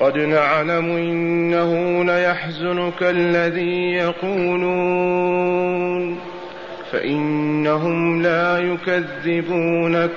قد 0.00 0.18
نعلم 0.18 0.90
إنه 0.96 2.04
ليحزنك 2.04 3.02
الذي 3.02 3.92
يقولون 3.92 5.38
فإنهم 6.92 8.22
لا 8.22 8.58
يكذبونك 8.58 10.10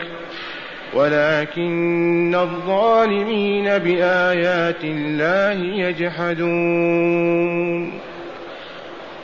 ولكن 0.94 2.36
الظالمين 2.36 3.78
بآيات 3.78 4.84
الله 4.84 5.86
يجحدون. 5.88 7.12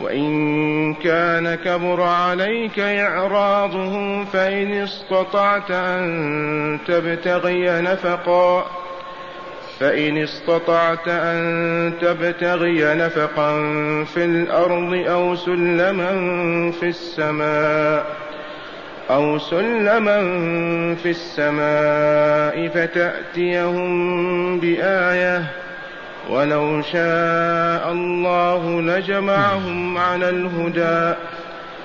وإن 0.00 0.94
كان 0.94 1.54
كبر 1.54 2.02
عليك 2.02 2.78
إعراضهم 2.80 4.24
فإن 4.24 4.72
استطعت 4.72 5.70
أن 5.70 6.78
تبتغي 6.86 7.80
نفقا 7.80 8.66
فإن 9.80 10.18
استطعت 10.18 11.08
أن 11.08 11.92
تبتغي 12.00 12.94
نفقا 12.94 13.54
في 14.04 14.24
الأرض 14.24 14.94
أو 15.08 15.34
سلما 15.34 16.10
في 16.80 16.86
السماء 16.88 18.06
أو 19.10 19.38
سلما 19.38 20.18
في 20.94 21.10
السماء 21.10 22.68
فتأتيهم 22.68 24.60
بآية 24.60 25.63
ولو 26.30 26.82
شاء 26.82 27.92
الله 27.92 28.82
لجمعهم 28.82 29.98
على 29.98 30.28
الهدى 30.28 31.14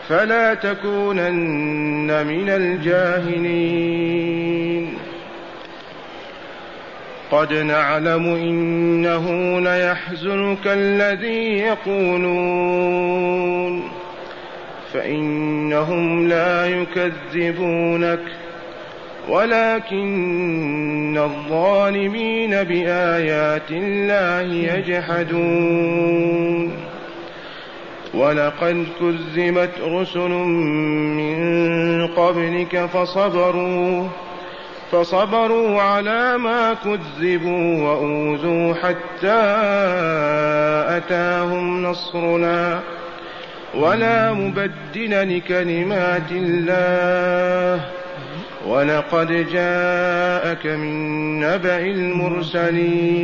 فلا 0.09 0.53
تكونن 0.53 2.27
من 2.27 2.49
الجاهلين. 2.49 3.99
قد 7.31 7.53
نعلم 7.53 8.25
إنه 8.25 9.59
ليحزنك 9.59 10.67
الذي 10.67 11.59
يقولون 11.59 13.09
فإنهم 14.93 16.27
لا 16.27 16.65
يكذبونك. 16.65 18.38
ولكن 19.30 21.17
الظالمين 21.17 22.49
بآيات 22.49 23.71
الله 23.71 24.73
يجحدون. 24.73 26.73
ولقد 28.13 28.86
كذبت 28.99 29.71
رسل 29.81 30.30
من 31.19 31.39
قبلك 32.08 32.86
فصبروا 32.86 34.08
فصبروا 34.91 35.81
على 35.81 36.38
ما 36.38 36.73
كذبوا 36.73 37.83
وأوذوا 37.83 38.73
حتى 38.73 39.41
أتاهم 40.98 41.83
نصرنا. 41.83 42.80
ولا 43.76 44.33
مبدل 44.33 45.37
لكلمات 45.37 46.32
الله. 46.32 47.98
ولقد 48.69 49.27
جاءك 49.52 50.65
من 50.65 51.39
نبأ 51.39 51.77
المرسلين. 51.80 53.21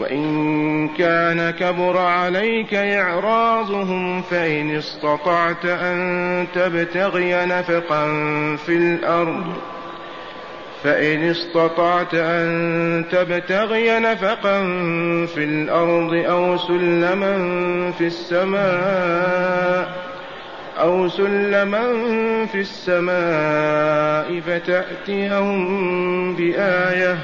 وإن 0.00 0.88
كان 0.88 1.50
كبر 1.50 1.98
عليك 1.98 2.74
إعراضهم 2.74 4.22
فإن 4.22 4.76
استطعت 4.76 5.64
أن 5.64 6.46
تبتغي 6.54 7.46
نفقا 7.46 8.06
في 8.66 8.72
الأرض. 8.76 9.46
فإن 10.84 11.30
استطعت 11.30 12.14
أن 12.14 13.04
تبتغي 13.12 13.98
نفقا 13.98 14.60
في 15.26 15.44
الأرض 15.44 16.14
أو 16.14 16.56
سلما 16.56 17.36
في 17.98 18.06
السماء 18.06 19.97
أو 20.80 21.08
سلما 21.08 21.86
في 22.46 22.60
السماء 22.60 24.40
فتأتيهم 24.40 26.36
بآية 26.36 27.18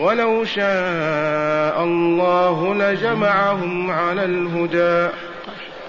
ولو 0.00 0.44
شاء 0.44 1.84
الله 1.84 2.74
لجمعهم 2.74 3.90
على 3.90 4.24
الهدى 4.24 5.08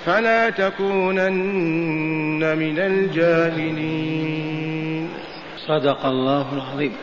فلا 0.05 0.49
تكونن 0.49 2.57
من 2.57 2.79
الجاهلين. 2.79 4.43
صدق 5.67 6.05
الله 6.05 6.53
العظيم. 6.53 6.93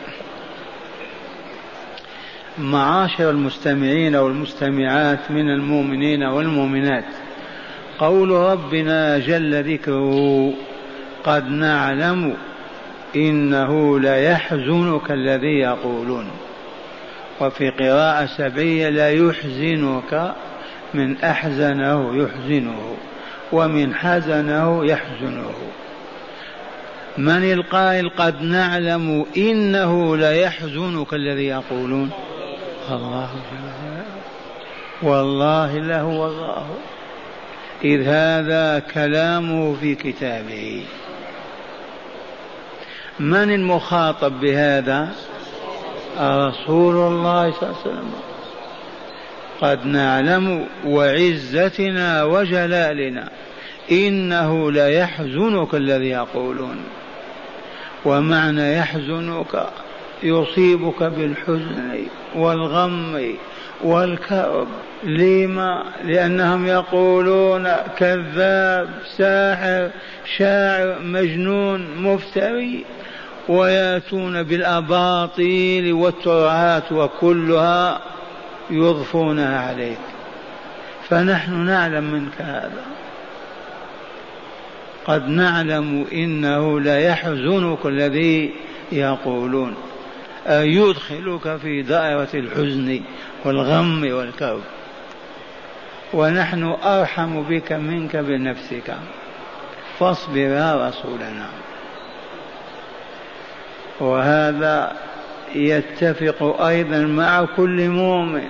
معاشر 2.57 3.29
المستمعين 3.29 4.15
والمستمعات 4.15 5.31
من 5.31 5.49
المؤمنين 5.49 6.23
والمؤمنات 6.23 7.05
قول 8.01 8.29
ربنا 8.31 9.19
جل 9.19 9.73
ذكره 9.73 10.53
قد 11.23 11.49
نعلم 11.49 12.33
إنه 13.15 13.99
ليحزنك 13.99 15.11
الذي 15.11 15.59
يقولون. 15.59 16.31
وفي 17.41 17.69
قراءة 17.69 18.25
سبعية 18.25 18.89
لا 18.89 19.09
يحزنك 19.09 20.33
من 20.93 21.17
أحزنه 21.17 22.23
يحزنه 22.23 22.95
ومن 23.51 23.95
حزنه 23.95 24.85
يحزنه. 24.85 25.53
من 27.17 27.51
القائل 27.53 28.09
قد 28.09 28.41
نعلم 28.41 29.25
إنه 29.37 30.17
ليحزنك 30.17 31.13
الذي 31.13 31.45
يقولون؟ 31.45 32.09
الله. 32.91 33.29
والله 35.03 35.77
له 35.77 36.01
الله 36.01 36.65
إذ 37.83 38.01
هذا 38.01 38.79
كلامه 38.93 39.75
في 39.75 39.95
كتابه. 39.95 40.83
من 43.19 43.53
المخاطب 43.53 44.39
بهذا؟ 44.39 45.09
رسول 46.19 46.95
الله 46.95 47.51
صلى 47.51 47.69
الله 47.69 47.75
عليه 47.85 47.91
وسلم. 47.91 48.11
قد 49.61 49.85
نعلم 49.85 50.65
وعزتنا 50.85 52.23
وجلالنا 52.23 53.29
إنه 53.91 54.71
ليحزنك 54.71 55.75
الذي 55.75 56.09
يقولون. 56.09 56.77
ومعنى 58.05 58.77
يحزنك 58.77 59.69
يصيبك 60.23 61.03
بالحزن 61.03 62.05
والغم 62.35 63.35
والكرب 63.83 64.67
لما 65.03 65.83
لأنهم 66.03 66.67
يقولون 66.67 67.67
كذاب 67.97 68.89
ساحر 69.17 69.89
شاعر 70.37 70.99
مجنون 70.99 71.87
مفتري 71.97 72.85
ويأتون 73.47 74.43
بالأباطيل 74.43 75.93
والترعات 75.93 76.91
وكلها 76.91 78.01
يضفونها 78.69 79.59
عليك. 79.59 79.97
فنحن 81.09 81.53
نعلم 81.53 82.03
منك 82.03 82.41
هذا. 82.41 82.83
قد 85.05 85.27
نعلم 85.27 86.05
إنه 86.13 86.79
ليحزنك 86.79 87.85
الذي 87.85 88.53
يقولون. 88.91 89.75
يدخلك 90.49 91.57
في 91.57 91.81
دائرة 91.81 92.27
الحزن؟ 92.33 93.01
والغم 93.45 94.13
والكرب 94.13 94.61
ونحن 96.13 96.63
أرحم 96.83 97.41
بك 97.41 97.71
منك 97.71 98.15
بنفسك. 98.15 98.95
فاصبر 99.99 100.37
يا 100.37 100.89
رسولنا. 100.89 101.47
وهذا 103.99 104.93
يتفق 105.55 106.61
أيضا 106.61 106.97
مع 106.97 107.45
كل 107.57 107.89
مؤمن. 107.89 108.49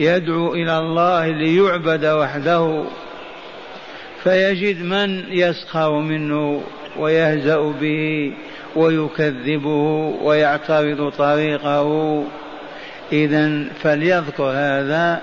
يدعو 0.00 0.54
إلى 0.54 0.78
الله 0.78 1.26
ليعبد 1.26 2.04
وحده. 2.04 2.84
فيجد 4.22 4.82
من 4.82 5.24
يسخر 5.28 5.98
منه 5.98 6.62
ويهزأ 6.98 7.72
به 7.80 8.32
ويكذبه 8.76 10.14
ويعترض 10.22 11.12
طريقه. 11.18 12.24
إذا 13.12 13.64
فليذكر 13.82 14.44
هذا 14.44 15.22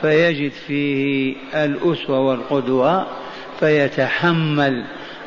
فيجد 0.00 0.52
فيه 0.66 1.34
الأسوة 1.54 2.18
والقدوة 2.20 3.06
فيتحمل 3.60 4.84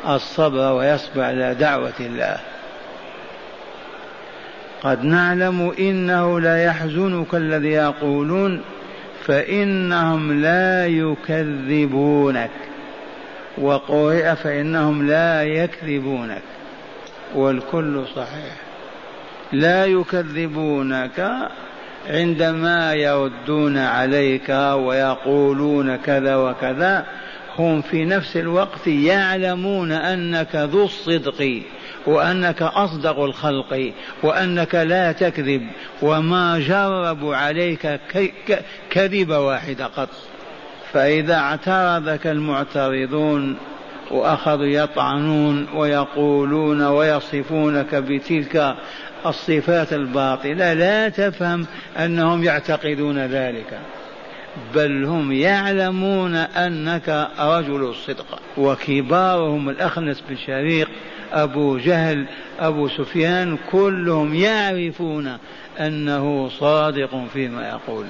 الصبر 0.10 0.74
ويصبر 0.74 1.22
على 1.22 1.56
دعوة 1.56 1.94
الله. 2.00 2.38
قد 4.82 5.04
نعلم 5.04 5.74
إنه 5.80 6.40
لا 6.40 6.64
يحزنك 6.64 7.36
الذي 7.36 7.70
يقولون 7.72 8.62
فإنهم 9.26 10.42
لا 10.42 10.88
يكذبونك. 10.88 12.50
وقرئ 13.58 14.36
فإنهم 14.36 15.08
لا 15.08 15.44
يكذبونك. 15.44 16.42
والكل 17.36 18.04
صحيح. 18.16 18.56
لا 19.52 19.86
يكذبونك 19.86 21.50
عندما 22.08 22.94
يردون 22.94 23.78
عليك 23.78 24.50
ويقولون 24.74 25.96
كذا 25.96 26.36
وكذا 26.36 27.06
هم 27.60 27.82
في 27.82 28.06
نفس 28.06 28.38
الوقت 28.38 28.88
يعلمون 28.88 29.92
أنك 29.92 30.56
ذو 30.56 30.86
الصدق 30.86 31.62
وأنك 32.06 32.62
أصدق 32.62 33.20
الخلق 33.20 33.92
وأنك 34.24 34.76
لا 34.76 35.12
تكذب 35.12 35.68
وما 36.02 36.60
جربوا 36.60 37.36
عليك 37.36 38.00
كذب 38.90 39.30
واحد 39.30 39.82
قط. 39.82 40.10
فإذا 40.94 41.36
اعترضك 41.36 42.28
المعترضون 42.28 43.58
وأخذوا 44.12 44.66
يطعنون 44.66 45.68
ويقولون 45.76 46.82
ويصفونك 46.82 47.96
بتلك 47.96 48.76
الصفات 49.26 49.94
الباطلة 49.94 50.74
لا 50.74 51.10
تفهم 51.10 51.66
أنهم 51.98 52.44
يعتقدون 52.44 53.20
ذلك. 53.20 53.80
بل 54.76 55.06
هم 55.06 55.32
يعلمون 55.32 56.36
أنك 56.36 57.30
رجل 57.40 57.84
الصدق. 57.90 58.40
وكبارهم 58.58 59.70
الأخنس 59.70 60.24
بن 60.30 60.38
شريق 60.48 60.90
أبو 61.34 61.78
جهل 61.78 62.26
أبو 62.60 62.88
سفيان 62.88 63.58
كلهم 63.72 64.36
يعرفون 64.36 65.38
أنه 65.80 66.50
صادق 66.50 67.26
فيما 67.34 67.70
يقول 67.70 68.06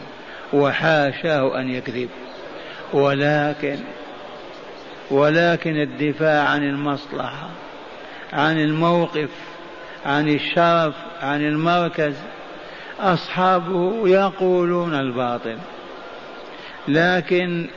وحاشاه 0.53 1.59
أن 1.59 1.69
يكذب. 1.69 2.09
ولكن 2.93 3.77
ولكن 5.11 5.81
الدفاع 5.81 6.43
عن 6.43 6.63
المصلحة 6.63 7.49
عن 8.33 8.59
الموقف 8.59 9.29
عن 10.05 10.29
الشرف 10.29 10.95
عن 11.21 11.41
المركز 11.41 12.13
أصحابه 12.99 14.07
يقولون 14.07 14.93
الباطل. 14.93 15.57
لكن 16.87 17.67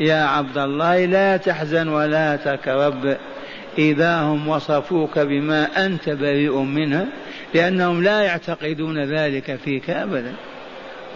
يا 0.00 0.22
عبد 0.24 0.58
الله 0.58 1.04
لا 1.04 1.36
تحزن 1.36 1.88
ولا 1.88 2.36
تكرب. 2.36 3.16
إذا 3.78 4.20
هم 4.20 4.48
وصفوك 4.48 5.18
بما 5.18 5.86
أنت 5.86 6.10
بريء 6.10 6.58
منه 6.58 7.06
لأنهم 7.54 8.02
لا 8.02 8.20
يعتقدون 8.20 9.04
ذلك 9.04 9.56
فيك 9.64 9.90
أبدا. 9.90 10.34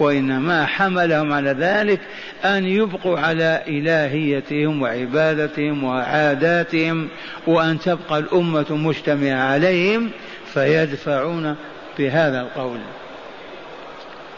وإنما 0.01 0.67
حملهم 0.67 1.33
على 1.33 1.51
ذلك 1.51 2.01
أن 2.45 2.65
يبقوا 2.65 3.19
على 3.19 3.63
إلهيتهم 3.69 4.83
وعبادتهم 4.83 5.85
وعاداتهم 5.85 7.09
وأن 7.47 7.79
تبقى 7.79 8.19
الأمة 8.19 8.67
مجتمعة 8.71 9.53
عليهم 9.53 10.11
فيدفعون 10.55 11.57
بهذا 11.99 12.41
القول. 12.41 12.79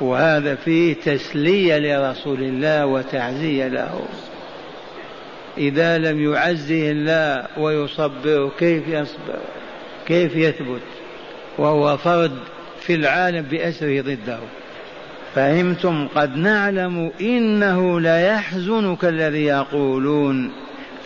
وهذا 0.00 0.54
فيه 0.54 0.94
تسلية 0.94 1.78
لرسول 1.78 2.42
الله 2.42 2.86
وتعزية 2.86 3.68
له. 3.68 4.00
إذا 5.58 5.98
لم 5.98 6.32
يعزه 6.32 6.90
الله 6.90 7.46
ويصبره 7.56 8.52
كيف 8.58 8.88
يصبر؟ 8.88 9.38
كيف 10.06 10.36
يثبت؟ 10.36 10.82
وهو 11.58 11.96
فرد 11.96 12.38
في 12.80 12.94
العالم 12.94 13.42
بأسره 13.42 14.00
ضده. 14.00 14.38
فهمتم 15.38 16.08
قد 16.08 16.36
نعلم 16.36 17.12
إنه 17.20 18.00
لا 18.00 18.26
يحزنك 18.34 19.04
الذي 19.04 19.44
يقولون 19.44 20.52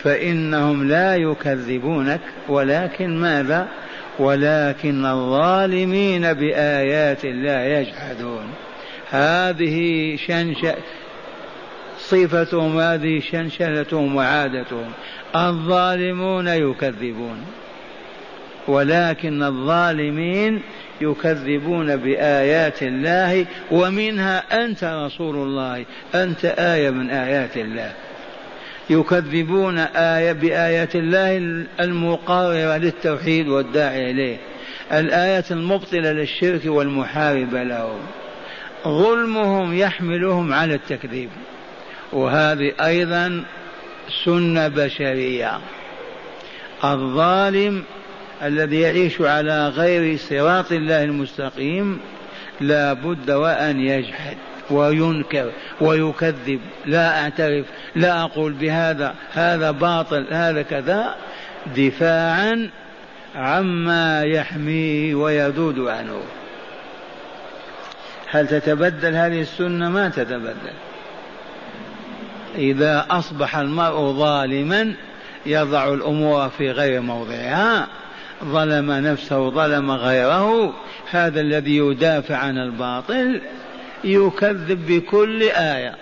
فإنهم 0.03 0.87
لا 0.87 1.15
يكذبونك 1.15 2.19
ولكن 2.49 3.17
ماذا؟ 3.19 3.67
ولكن 4.19 5.05
الظالمين 5.05 6.33
بآيات 6.33 7.25
الله 7.25 7.59
يجحدون. 7.59 8.43
هذه 9.09 10.15
شنشة 10.15 10.75
صفتهم 11.97 12.79
هذه 12.79 13.19
شنشنتهم 13.19 14.15
وعادتهم. 14.15 14.91
الظالمون 15.35 16.47
يكذبون 16.47 17.37
ولكن 18.67 19.43
الظالمين 19.43 20.61
يكذبون 21.01 21.95
بآيات 21.95 22.83
الله 22.83 23.45
ومنها 23.71 24.65
أنت 24.65 24.83
رسول 24.83 25.35
الله. 25.35 25.85
أنت 26.15 26.45
آية 26.45 26.89
من 26.89 27.09
آيات 27.09 27.57
الله. 27.57 27.91
يكذبون 28.89 29.77
آية 29.95 30.31
بآيات 30.31 30.95
الله 30.95 31.37
المقررة 31.79 32.77
للتوحيد 32.77 33.47
والداعي 33.47 34.11
إليه. 34.11 34.37
الآية 34.91 35.45
المبطلة 35.51 36.11
للشرك 36.11 36.61
والمحاربة 36.65 37.63
له 37.63 37.97
ظلمهم 38.87 39.73
يحملهم 39.73 40.53
على 40.53 40.75
التكذيب. 40.75 41.29
وهذه 42.13 42.73
أيضا 42.81 43.43
سنة 44.25 44.67
بشرية. 44.67 45.59
الظالم 46.83 47.83
الذي 48.43 48.79
يعيش 48.81 49.21
على 49.21 49.67
غير 49.67 50.17
صراط 50.17 50.71
الله 50.71 51.03
المستقيم 51.03 51.99
لا 52.61 52.93
بد 52.93 53.31
وأن 53.31 53.79
يجحد 53.79 54.37
وينكر 54.69 55.51
ويكذب. 55.81 56.59
لا 56.85 57.23
أعترف 57.23 57.65
لا 57.95 58.23
أقول 58.23 58.53
بهذا 58.53 59.15
هذا 59.33 59.71
باطل 59.71 60.27
هذا 60.31 60.61
كذا. 60.61 61.15
دفاعا 61.77 62.69
عما 63.35 64.23
يحميه 64.23 65.15
ويذود 65.15 65.79
عنه. 65.79 66.21
هل 68.29 68.47
تتبدل 68.47 69.15
هذه 69.15 69.41
السنة؟ 69.41 69.89
ما 69.89 70.09
تتبدل. 70.09 70.73
إذا 72.55 73.05
أصبح 73.09 73.57
المرء 73.57 74.11
ظالما 74.11 74.93
يضع 75.45 75.93
الأمور 75.93 76.49
في 76.49 76.71
غير 76.71 77.01
موضعها. 77.01 77.87
ظلم 78.43 78.91
نفسه 78.91 79.49
ظلم 79.49 79.91
غيره 79.91 80.73
هذا 81.11 81.41
الذي 81.41 81.77
يدافع 81.77 82.35
عن 82.35 82.57
الباطل 82.57 83.41
يكذب 84.03 84.85
بكل 84.87 85.43
آية. 85.43 85.95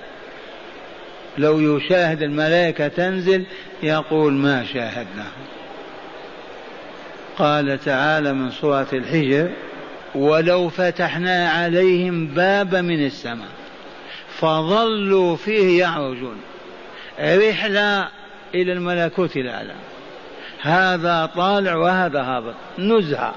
لو 1.37 1.77
يشاهد 1.77 2.21
الملائكة 2.21 2.87
تنزل 2.87 3.45
يقول 3.83 4.33
ما 4.33 4.65
شاهدناه 4.65 5.31
قال 7.37 7.79
تعالى 7.85 8.33
من 8.33 8.51
سورة 8.51 8.87
الحجر 8.93 9.49
ولو 10.15 10.69
فتحنا 10.69 11.49
عليهم 11.49 12.27
بابا 12.27 12.81
من 12.81 13.05
السماء 13.05 13.47
فظلوا 14.39 15.35
فيه 15.35 15.79
يعرجون 15.79 16.37
رحلة 17.19 18.07
إلى 18.55 18.73
الملكوت 18.73 19.37
الأعلى. 19.37 19.73
هذا 20.61 21.29
طالع 21.35 21.75
وهذا 21.75 22.21
هابط. 22.21 22.55
نزهة. 22.79 23.33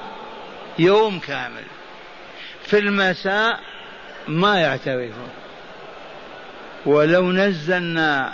يوم 0.79 1.19
كامل. 1.19 1.65
في 2.63 2.79
المساء 2.79 3.61
ما 4.29 4.61
يعترفون. 4.61 5.29
ولو 6.87 7.33
نزلنا 7.33 8.33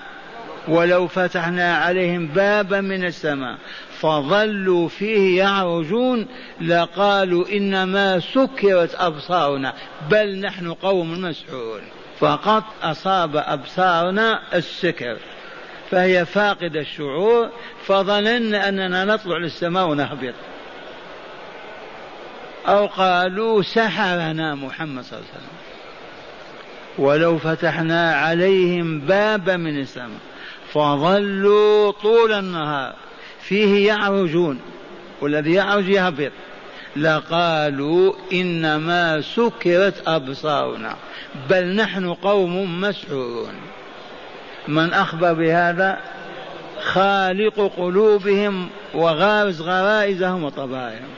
ولو 0.68 1.06
فتحنا 1.06 1.76
عليهم 1.76 2.26
بابا 2.26 2.80
من 2.80 3.04
السماء 3.04 3.58
فظلوا 4.00 4.88
فيه 4.88 5.38
يعرجون 5.38 6.26
لقالوا 6.60 7.48
إنما 7.52 8.20
سكرت 8.20 8.94
أبصارنا 8.94 9.72
بل 10.10 10.40
نحن 10.40 10.72
قوم 10.72 11.22
مسحورون. 11.22 11.82
فقط 12.20 12.64
أصاب 12.82 13.36
أبصارنا 13.36 14.40
السكر. 14.54 15.16
فهي 15.90 16.26
فاقدة 16.26 16.80
الشعور 16.80 17.50
فظننا 17.86 18.68
أننا 18.68 19.04
نطلع 19.04 19.36
للسماء 19.36 19.88
ونهبط. 19.88 20.34
أو 22.66 22.86
قالوا 22.86 23.62
سحرنا 23.62 24.54
محمد 24.54 25.04
صلى 25.04 25.18
الله 25.18 25.28
عليه 25.30 25.38
وسلم. 25.38 25.60
ولو 26.98 27.38
فتحنا 27.38 28.14
عليهم 28.14 29.00
بابا 29.00 29.56
من 29.56 29.80
السماء 29.80 30.18
فظلوا 30.72 31.90
طول 31.90 32.32
النهار 32.32 32.94
فيه 33.42 33.86
يعرجون 33.86 34.60
والذي 35.20 35.52
يعرج 35.52 35.88
يهبط. 35.88 36.32
لقالوا 36.96 38.12
إنما 38.32 39.20
سكرت 39.20 40.08
أبصارنا 40.08 40.96
بل 41.50 41.76
نحن 41.76 42.14
قوم 42.14 42.80
مسحورون. 42.80 43.54
من 44.68 44.92
اخبر 44.92 45.32
بهذا 45.32 45.98
خالق 46.82 47.72
قلوبهم 47.76 48.68
وغارز 48.94 49.62
غرائزهم 49.62 50.44
وطبائعهم. 50.44 51.14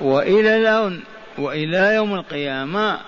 وإلى 0.00 0.56
الآن 0.56 1.00
وإلى 1.38 1.94
يوم 1.94 2.14
القيامة 2.14 2.98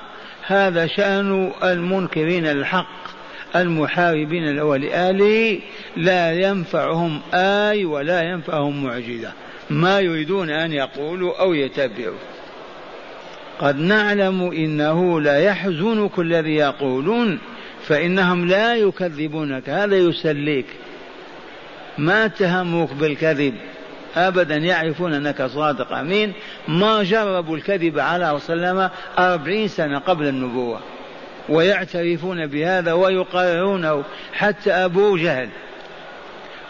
هذا 0.47 0.87
شأن 0.87 1.52
المنكرين 1.62 2.47
الحق 2.47 3.08
المحاربين 3.56 4.56
له 4.56 4.64
ولآله 4.64 5.61
لا 5.97 6.32
ينفعهم 6.32 7.20
آي 7.35 7.85
ولا 7.85 8.23
ينفعهم 8.23 8.85
معجزة. 8.85 9.32
ما 9.70 10.00
يريدون 10.00 10.50
أن 10.50 10.73
يقولوا 10.73 11.40
أو 11.40 11.54
يتبعوا. 11.54 12.18
قد 13.58 13.78
نعلم 13.78 14.42
إنه 14.42 15.20
لا 15.20 15.38
يحزنك 15.38 16.18
الذي 16.18 16.54
يقولون 16.54 17.38
فإنهم 17.88 18.49
لا 18.49 18.75
يكذبونك 18.75 19.68
هذا 19.68 19.97
يسليك. 19.97 20.66
ما 21.99 22.25
اتهموك 22.25 22.92
بالكذب. 22.92 23.54
أبدا 24.16 24.57
يعرفون 24.57 25.14
أنك 25.14 25.42
صادق. 25.42 25.92
أمين. 25.92 26.33
ما 26.68 27.02
جربوا 27.02 27.57
الكذب 27.57 27.99
على 27.99 28.30
وسلم 28.30 28.90
أربعين 29.18 29.68
سنة 29.68 29.99
قبل 29.99 30.28
النبوة. 30.28 30.80
ويعترفون 31.49 32.47
بهذا 32.47 32.92
ويقررونه 32.92 34.04
حتى 34.33 34.73
أبو 34.73 35.16
جهل. 35.16 35.49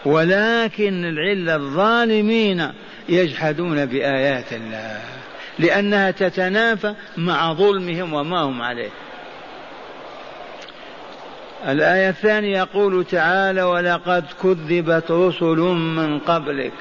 ولكن 0.05 1.05
العلة 1.05 1.55
الظالمين 1.55 2.71
يجحدون 3.09 3.85
بآيات 3.85 4.53
الله 4.53 5.01
لأنها 5.59 6.11
تتنافى 6.11 6.93
مع 7.17 7.53
ظلمهم 7.53 8.13
وما 8.13 8.39
هم 8.39 8.61
عليه. 8.61 8.89
الآية 11.67 12.09
الثانية 12.09 12.57
يقول 12.57 13.05
تعالى 13.05 13.63
ولقد 13.63 14.25
كذبت 14.43 15.11
رسل 15.11 15.57
من 15.57 16.19
قبلك 16.19 16.73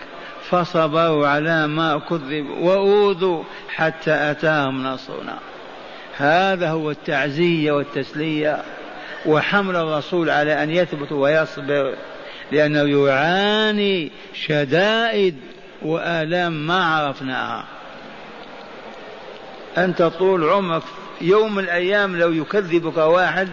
فصبروا 0.50 1.28
على 1.28 1.66
ما 1.66 1.98
كذبوا 1.98 2.56
وأوذوا 2.60 3.44
حتى 3.68 4.30
أتاهم 4.30 4.86
نصرنا. 4.86 5.38
هذا 6.16 6.70
هو 6.70 6.90
التعزية 6.90 7.72
والتسلية 7.72 8.62
وحمل 9.26 9.76
الرسول 9.76 10.30
على 10.30 10.62
أن 10.62 10.70
يثبت 10.70 11.12
ويصبر 11.12 11.94
لأنه 12.52 12.82
يعاني 12.82 14.10
شدائد 14.34 15.36
وآلام 15.82 16.66
ما 16.66 16.84
عرفناها. 16.84 17.64
أنت 19.78 20.02
طول 20.02 20.44
عمرك 20.44 20.82
يوم 21.20 21.54
من 21.54 21.64
الأيام 21.64 22.16
لو 22.16 22.32
يكذبك 22.32 22.96
واحد 22.96 23.48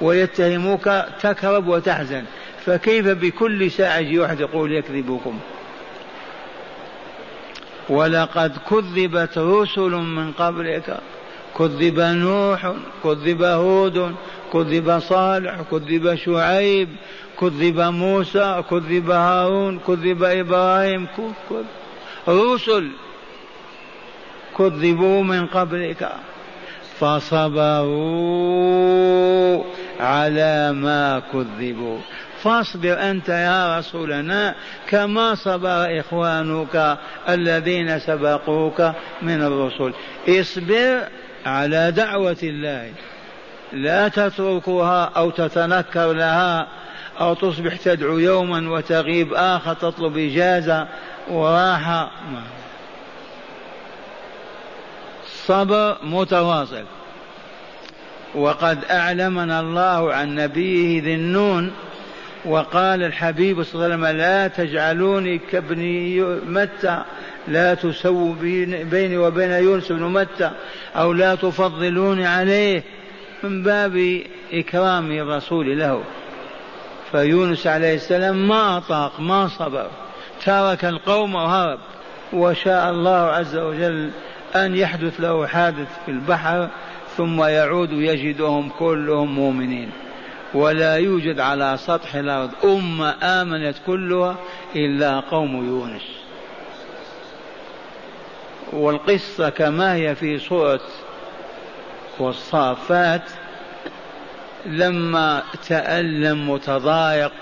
ويتهموك 0.00 0.90
تكرب 1.20 1.68
وتحزن. 1.68 2.24
فكيف 2.66 3.08
بكل 3.08 3.70
ساعة 3.70 3.98
يجي 3.98 4.18
واحد 4.18 4.40
يقول 4.40 4.72
يكذبكم؟ 4.72 5.38
ولقد 7.88 8.52
كذبت 8.70 9.38
رسل 9.38 9.90
من 9.90 10.32
قبلك. 10.32 11.00
كذب 11.58 12.00
نوح 12.00 12.72
كذب 13.04 13.42
هود 13.42 14.14
كذب 14.52 14.98
صالح 14.98 15.54
كذب 15.70 16.14
شعيب 16.14 16.88
كذب 17.40 17.80
موسى 17.80 18.62
كذب 18.70 19.10
هارون 19.10 19.78
كذب 19.78 20.22
إبراهيم 20.22 21.06
كذب 21.06 21.66
رسل 22.28 22.90
كذبوا 24.58 25.22
من 25.22 25.46
قبلك. 25.46 26.12
فصبروا 27.04 28.14
على 30.00 30.72
ما 30.72 31.22
كذبوا. 31.32 31.98
فاصبر 32.42 33.10
أنت 33.10 33.28
يا 33.28 33.78
رسولنا 33.78 34.54
كما 34.88 35.34
صبر 35.34 36.00
إخوانك 36.00 36.98
الذين 37.28 37.98
سبقوك 37.98 38.92
من 39.22 39.42
الرسل. 39.42 39.92
اصبر 40.28 41.00
على 41.46 41.90
دعوة 41.90 42.36
الله. 42.42 42.92
لا 43.72 44.08
تتركها 44.08 45.04
أو 45.16 45.30
تتنكر 45.30 46.12
لها 46.12 46.66
أو 47.20 47.34
تصبح 47.34 47.76
تدعو 47.76 48.18
يوما 48.18 48.70
وتغيب 48.70 49.34
آخر 49.34 49.74
تطلب 49.74 50.18
إجازة 50.18 50.86
وراحة. 51.30 52.10
صبر 55.46 55.96
متواصل. 56.02 56.84
وقد 58.34 58.78
أعلمنا 58.90 59.60
الله 59.60 60.14
عن 60.14 60.34
نبيه 60.34 61.02
ذي 61.02 61.14
النون 61.14 61.72
وقال 62.44 63.02
الحبيب 63.02 63.62
صلى 63.62 63.74
الله 63.74 63.84
عليه 63.84 63.94
وسلم 63.94 64.18
لا 64.18 64.48
تجعلوني 64.48 65.38
كابن 65.38 65.82
متى 66.46 67.02
لا 67.48 67.74
تسووا 67.74 68.34
بيني 68.90 69.18
وبين 69.18 69.50
يونس 69.50 69.92
بن 69.92 70.02
متى 70.02 70.50
أو 70.96 71.12
لا 71.12 71.34
تفضلوني 71.34 72.26
عليه 72.26 72.82
من 73.42 73.62
باب 73.62 74.22
إكرام 74.52 75.12
الرسول 75.12 75.78
له. 75.78 76.02
فيونس 77.12 77.66
عليه 77.66 77.94
السلام 77.94 78.48
ما 78.48 78.76
أطاق 78.76 79.20
ما 79.20 79.48
صبر 79.48 79.90
ترك 80.44 80.84
القوم 80.84 81.34
وهرب. 81.34 81.78
وشاء 82.32 82.90
الله 82.90 83.10
عز 83.10 83.56
وجل 83.56 84.10
أن 84.56 84.76
يحدث 84.76 85.20
له 85.20 85.46
حادث 85.46 85.88
في 86.04 86.10
البحر 86.10 86.68
ثم 87.16 87.42
يعود 87.42 87.92
يجدهم 87.92 88.68
كلهم 88.68 89.34
مؤمنين. 89.34 89.90
ولا 90.54 90.96
يوجد 90.96 91.40
على 91.40 91.76
سطح 91.76 92.14
الأرض 92.14 92.50
أمة 92.64 93.14
آمنت 93.22 93.76
كلها 93.86 94.36
إلا 94.76 95.20
قوم 95.20 95.66
يونس. 95.66 96.02
والقصة 98.72 99.48
كما 99.48 99.94
هي 99.94 100.14
في 100.14 100.38
سورة 100.38 100.80
والصافات 102.18 103.22
لما 104.66 105.42
تألم 105.68 106.50
وتضايق 106.50 107.32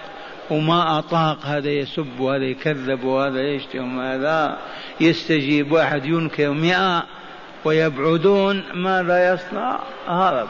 وما 0.50 0.98
أطاق 0.98 1.46
هذا 1.46 1.70
يسب 1.70 2.20
وهذا 2.20 2.44
يكذب 2.44 3.04
وهذا 3.04 3.40
يشتم 3.40 4.00
هذا 4.00 4.58
يستجيب 5.00 5.72
واحد 5.72 6.04
ينكر 6.04 6.50
مئة 6.50 7.06
ويبعدون 7.64 8.64
ماذا 8.74 9.34
يصنع. 9.34 9.78
هرب 10.06 10.48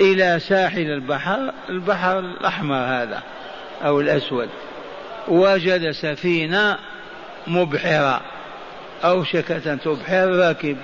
إلى 0.00 0.38
ساحل 0.40 0.90
البحر 0.90 1.52
البحر 1.68 2.18
الأحمر 2.18 2.76
هذا 2.76 3.22
أو 3.84 4.00
الأسود. 4.00 4.48
وجد 5.28 5.90
سفينة 5.90 6.78
مبحرة 7.46 8.20
أوشكت 9.04 9.66
أن 9.66 9.80
تبحر 9.80 10.28
راكب. 10.28 10.76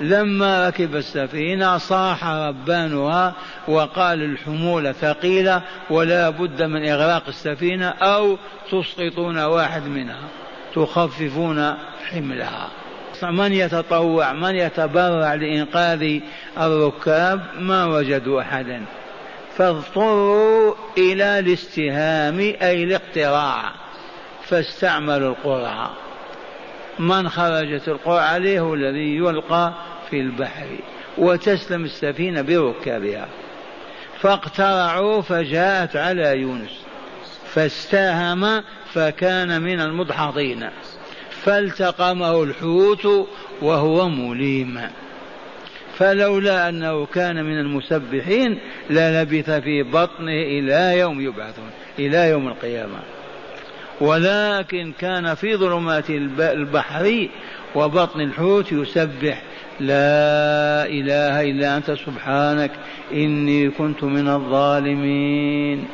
لما 0.00 0.68
ركب 0.68 0.96
السفينة 0.96 1.78
صاح 1.78 2.26
ربانها 2.26 3.34
وقال 3.68 4.22
الحمولة 4.22 4.92
ثقيلة 4.92 5.62
ولا 5.90 6.30
بد 6.30 6.62
من 6.62 6.88
إغراق 6.88 7.22
السفينة 7.28 7.88
أو 7.88 8.38
تسقطون 8.70 9.38
واحد 9.38 9.82
منها 9.82 10.28
تخففون 10.74 11.74
حملها. 12.10 12.68
من 13.22 13.52
يتطوع 13.52 14.32
من 14.32 14.54
يتبرع 14.54 15.34
لإنقاذ 15.34 16.20
الركاب؟ 16.58 17.40
ما 17.58 17.84
وجدوا 17.84 18.40
أحدا. 18.40 18.82
فاضطروا 19.56 20.74
إلى 20.98 21.38
الاستهام 21.38 22.38
أي 22.38 22.84
الاقتراع. 22.84 23.72
فاستعملوا 24.42 25.30
القرعة. 25.30 25.90
من 26.98 27.28
خرجت 27.28 27.88
القرعة 27.88 28.20
عليه 28.20 28.60
هو 28.60 28.74
الذي 28.74 29.16
يلقى 29.16 29.72
في 30.10 30.20
البحر 30.20 30.66
وتسلم 31.18 31.84
السفينة 31.84 32.42
بركابها. 32.42 33.28
فاقترعوا 34.20 35.22
فجاءت 35.22 35.96
على 35.96 36.40
يونس 36.40 36.70
فاستاهم 37.54 38.62
فكان 38.92 39.62
من 39.62 39.80
المدحضين 39.80 40.68
فالتقمه 41.30 42.42
الحوت 42.42 43.28
وهو 43.62 44.08
مليم. 44.08 44.80
فلولا 45.98 46.68
أنه 46.68 47.06
كان 47.06 47.44
من 47.44 47.58
المسبحين 47.58 48.58
للبث 48.90 49.50
في 49.50 49.82
بطنه 49.82 50.42
إلى 50.42 50.98
يوم 50.98 51.20
يبعثون 51.20 51.70
إلى 51.98 52.28
يوم 52.28 52.48
القيامة. 52.48 53.17
ولكن 54.00 54.92
كان 54.98 55.34
في 55.34 55.56
ظلمات 55.56 56.10
البحر 56.40 57.28
وبطن 57.74 58.20
الحوت 58.20 58.72
يسبح 58.72 59.42
لا 59.80 60.86
إله 60.86 61.42
إلا 61.50 61.76
أنت 61.76 61.90
سبحانك 61.90 62.70
إني 63.12 63.70
كنت 63.70 64.04
من 64.04 64.28
الظالمين. 64.28 65.86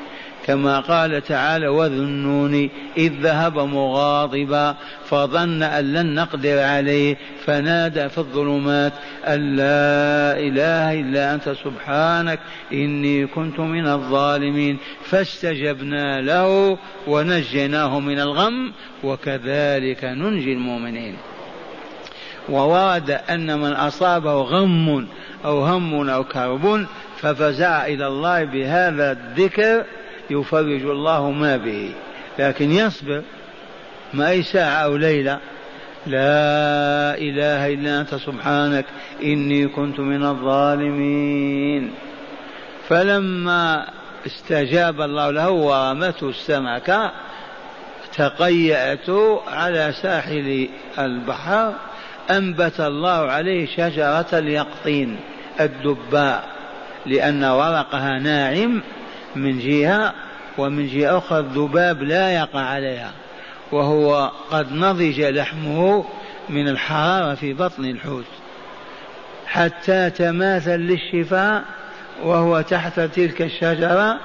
كما 0.46 0.80
قال 0.80 1.22
تعالى 1.22 1.68
وذنوني 1.68 2.70
إذ 2.96 3.12
ذهب 3.20 3.58
مغاضبا 3.58 4.76
فظن 5.04 5.62
أن 5.62 5.92
لن 5.92 6.14
نقدر 6.14 6.62
عليه 6.62 7.16
فنادى 7.46 8.08
في 8.08 8.18
الظلمات 8.18 8.92
أن 9.26 9.56
لا 9.56 10.38
إله 10.38 11.00
إلا 11.00 11.34
أنت 11.34 11.48
سبحانك 11.64 12.38
إني 12.72 13.26
كنت 13.26 13.60
من 13.60 13.86
الظالمين. 13.86 14.78
فاستجبنا 15.04 16.20
له 16.20 16.78
ونجيناه 17.06 18.00
من 18.00 18.20
الغم 18.20 18.72
وكذلك 19.04 20.04
ننجي 20.04 20.52
المؤمنين. 20.52 21.16
وورد 22.48 23.10
أن 23.10 23.58
من 23.58 23.72
أصابه 23.72 24.34
غم 24.34 25.06
أو 25.44 25.64
هم 25.64 26.08
أو 26.10 26.24
كرب 26.24 26.86
ففزع 27.16 27.86
إلى 27.86 28.06
الله 28.06 28.44
بهذا 28.44 29.12
الذكر 29.12 29.84
يفرج 30.30 30.82
الله 30.82 31.30
ما 31.30 31.56
به. 31.56 31.94
لكن 32.38 32.72
يصبر 32.72 33.22
ما 34.14 34.30
أي 34.30 34.42
ساعة 34.42 34.84
أو 34.84 34.96
ليلة. 34.96 35.38
لا 36.06 37.14
إله 37.18 37.74
إلا 37.74 38.00
أنت 38.00 38.14
سبحانك 38.14 38.84
إني 39.22 39.68
كنت 39.68 40.00
من 40.00 40.24
الظالمين. 40.24 41.90
فلما 42.88 43.86
استجاب 44.26 45.00
الله 45.00 45.30
له 45.30 45.50
ورمته 45.50 46.28
السمكة 46.28 47.12
تقيأت 48.16 49.10
على 49.46 49.94
ساحل 50.02 50.68
البحر 50.98 51.72
أنبت 52.30 52.80
الله 52.80 53.30
عليه 53.30 53.66
شجرة 53.66 54.26
اليقطين 54.32 55.16
الدباء 55.60 56.44
لأن 57.06 57.44
ورقها 57.44 58.18
ناعم 58.18 58.82
من 59.36 59.58
جهة 59.58 60.14
ومن 60.58 60.86
جهة 60.86 61.18
أخرى 61.18 61.38
الذباب 61.38 62.02
لا 62.02 62.34
يقع 62.34 62.60
عليها 62.60 63.12
وهو 63.72 64.30
قد 64.50 64.72
نضج 64.72 65.20
لحمه 65.20 66.04
من 66.48 66.68
الحرارة 66.68 67.34
في 67.34 67.52
بطن 67.52 67.84
الحوت 67.84 68.24
حتى 69.46 70.10
تماثل 70.10 70.76
للشفاء 70.76 71.64
وهو 72.22 72.60
تحت 72.60 73.00
تلك 73.00 73.42
الشجرة 73.42 74.20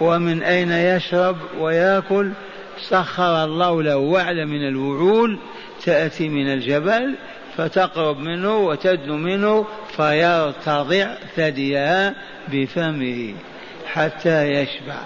ومن 0.00 0.42
أين 0.42 0.72
يشرب 0.72 1.36
ويأكل؟ 1.58 2.32
سخر 2.88 3.44
الله 3.44 3.82
له 3.82 3.96
وعلى 3.96 4.46
من 4.46 4.68
الوعول 4.68 5.38
تأتي 5.84 6.28
من 6.28 6.52
الجبل 6.52 7.14
فتقرب 7.56 8.18
منه 8.18 8.56
وتدنو 8.56 9.16
منه 9.16 9.66
فيرتضع 9.96 11.14
ثديها 11.36 12.14
بفمه. 12.48 13.34
حتى 13.86 14.44
يشبع. 14.50 14.98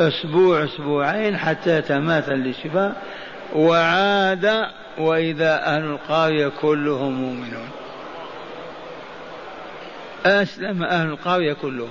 أسبوع 0.00 0.64
أسبوعين 0.64 1.36
حتى 1.36 1.82
تماثل 1.82 2.32
للشفاء 2.32 3.02
وعاد 3.54 4.66
وإذا 4.98 5.66
أهل 5.66 5.84
القرية 5.84 6.48
كلهم 6.60 7.12
مؤمنون. 7.12 7.68
أسلم 10.26 10.82
أهل 10.82 11.08
القرية 11.08 11.52
كلهم. 11.52 11.90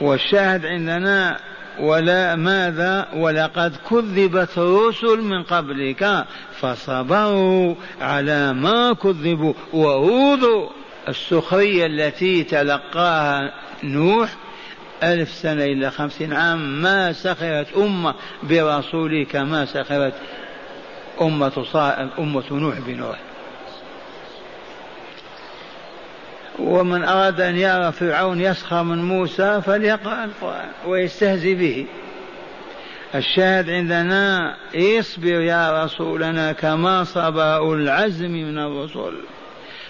والشاهد 0.00 0.66
عندنا 0.66 1.38
ولا 1.80 2.36
ماذا؟ 2.36 3.08
ولقد 3.14 3.76
كذبت 3.90 4.58
رسل 4.58 5.20
من 5.20 5.42
قبلك 5.42 6.24
فصبروا 6.60 7.74
على 8.00 8.52
ما 8.52 8.92
كذبوا 8.92 9.54
وأوذوا 9.72 10.68
السخرية 11.08 11.86
التي 11.86 12.44
تلقاها 12.44 13.52
نوح 13.82 14.34
ألف 15.02 15.30
سنة 15.30 15.64
إلى 15.64 15.90
خمسين 15.90 16.32
عام 16.32 16.82
ما 16.82 17.12
سخرت 17.12 17.66
أمة 17.76 18.14
برسوله 18.42 19.24
كما 19.24 19.64
سخرت 19.64 20.14
أمة 21.20 21.52
أمة 22.18 22.44
نوح 22.50 22.78
بنوح 22.78 23.18
ومن 26.58 27.04
أراد 27.04 27.40
أن 27.40 27.56
يرى 27.56 27.92
فرعون 27.92 28.40
يسخر 28.40 28.82
من 28.82 29.04
موسى 29.04 29.62
فليقرأ 29.66 30.24
القرآن 30.24 30.68
ويستهزي 30.86 31.54
به. 31.54 31.86
الشاهد 33.14 33.70
عندنا 33.70 34.56
اصبر 34.74 35.40
يا 35.40 35.84
رسولنا 35.84 36.52
كما 36.52 37.04
صبر 37.04 37.74
العزم 37.74 38.30
من 38.30 38.58
الرسل. 38.58 39.14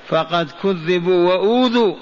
فقد 0.09 0.51
كذبوا 0.62 1.29
وأوذوا 1.29 1.95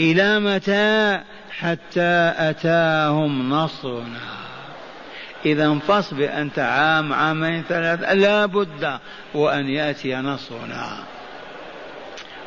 إلى 0.00 0.40
متى 0.40 1.20
حتى 1.50 2.32
أتاهم 2.36 3.50
نصرنا. 3.50 4.38
إذا 5.46 5.78
فاصبر 5.78 6.30
أنت 6.34 6.58
عام 6.58 7.12
عامين 7.12 7.62
ثلاثة 7.68 8.14
لا 8.14 8.46
بد 8.46 8.98
وأن 9.34 9.68
يأتي 9.68 10.16
نصرنا. 10.16 10.98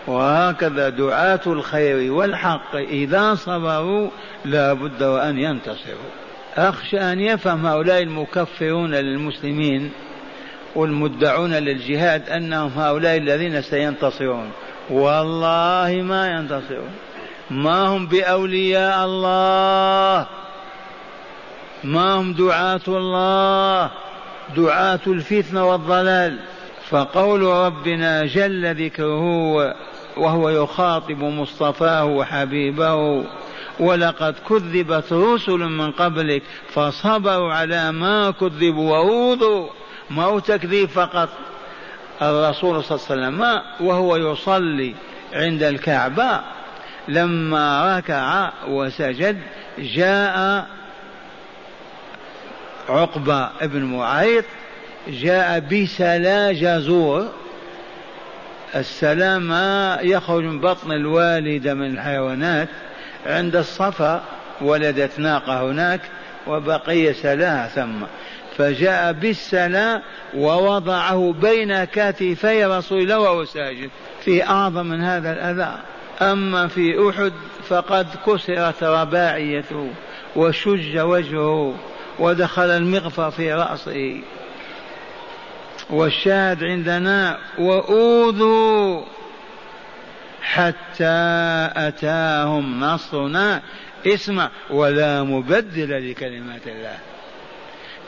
وهكذا 0.07 0.89
دعاة 0.89 1.41
الخير 1.47 2.11
والحق 2.11 2.75
إذا 2.75 3.35
صبروا 3.35 4.09
لا 4.45 4.73
بد 4.73 5.03
وأن 5.03 5.39
ينتصروا. 5.39 6.11
أخشى 6.57 6.99
أن 6.99 7.19
يفهم 7.19 7.65
هؤلاء 7.65 8.01
المكفرون 8.01 8.91
للمسلمين 8.91 9.91
والمدعون 10.75 11.53
للجهاد 11.53 12.29
أنهم 12.29 12.71
هؤلاء 12.77 13.17
الذين 13.17 13.61
سينتصرون. 13.61 14.51
والله 14.91 16.01
ما 16.01 16.31
ينتصرون 16.31 16.91
ما 17.51 17.87
هم 17.87 18.07
بأولياء 18.07 19.05
الله. 19.05 20.27
ما 21.83 22.13
هم 22.13 22.33
دعاة 22.33 22.81
الله. 22.87 23.91
دعاة 24.55 24.99
الفتنة 25.07 25.69
والضلال. 25.69 26.39
فقول 26.89 27.41
ربنا 27.41 28.25
جل 28.25 28.85
ذكره 28.85 29.23
وهو 30.17 30.49
يخاطب 30.49 31.19
مصطفاه 31.23 32.05
وحبيبه 32.05 33.23
ولقد 33.79 34.35
كذبت 34.49 35.13
رسل 35.13 35.59
من 35.59 35.91
قبلك 35.91 36.43
فصبروا 36.73 37.53
على 37.53 37.91
ما 37.91 38.31
كذبوا 38.31 38.91
وأوذوا. 38.91 39.67
ما 40.09 40.23
هو 40.23 40.39
تكذيب 40.39 40.89
فقط. 40.89 41.29
الرسول 42.21 42.83
صلى 42.83 42.97
الله 42.97 43.25
عليه 43.25 43.37
وسلم 43.37 43.61
وهو 43.87 44.15
يصلي 44.15 44.95
عند 45.33 45.63
الكعبة 45.63 46.39
لما 47.07 47.97
ركع 47.97 48.51
وسجد 48.67 49.37
جاء 49.79 50.67
عقبة 52.89 53.49
بن 53.61 53.83
معيط 53.83 54.45
جاء 55.07 55.59
بسلا 55.59 56.51
جزور 56.51 57.31
السلام 58.75 59.51
يخرج 60.03 60.43
من 60.43 60.59
بطن 60.59 60.91
الوالدة 60.91 61.73
من 61.73 61.93
الحيوانات 61.93 62.67
عند 63.25 63.55
الصفا 63.55 64.23
ولدت 64.61 65.19
ناقة 65.19 65.71
هناك 65.71 66.01
وبقي 66.47 67.13
سلاها 67.13 67.67
ثم. 67.67 68.03
فجاء 68.61 69.11
بالسلا 69.11 70.01
ووضعه 70.35 71.33
بين 71.41 71.83
كتفي 71.83 72.65
رسول 72.65 73.01
الله 73.01 73.19
وهو 73.19 73.45
ساجد. 73.45 73.89
في 74.21 74.43
أعظم 74.43 74.85
من 74.85 75.01
هذا 75.01 75.31
الأذى. 75.33 75.79
أما 76.21 76.67
في 76.67 77.09
أحد 77.09 77.33
فقد 77.67 78.07
كسرت 78.25 78.83
رباعيته 78.83 79.89
وشج 80.35 80.97
وجهه 80.97 81.75
ودخل 82.19 82.69
المغفر 82.69 83.31
في 83.31 83.53
رأسه. 83.53 84.21
والشاهد 85.89 86.63
عندنا 86.63 87.37
وأوذوا 87.59 89.01
حتى 90.41 91.69
أتاهم 91.75 92.79
نصرنا. 92.79 93.61
اسمع 94.07 94.49
ولا 94.69 95.23
مبدل 95.23 96.11
لكلمات 96.11 96.67
الله. 96.67 96.97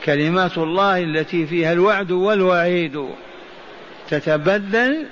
كلمات 0.04 0.58
الله 0.58 1.02
التي 1.02 1.46
فيها 1.46 1.72
الوعد 1.72 2.10
والوعيد. 2.10 3.08
تتبدل 4.10 5.06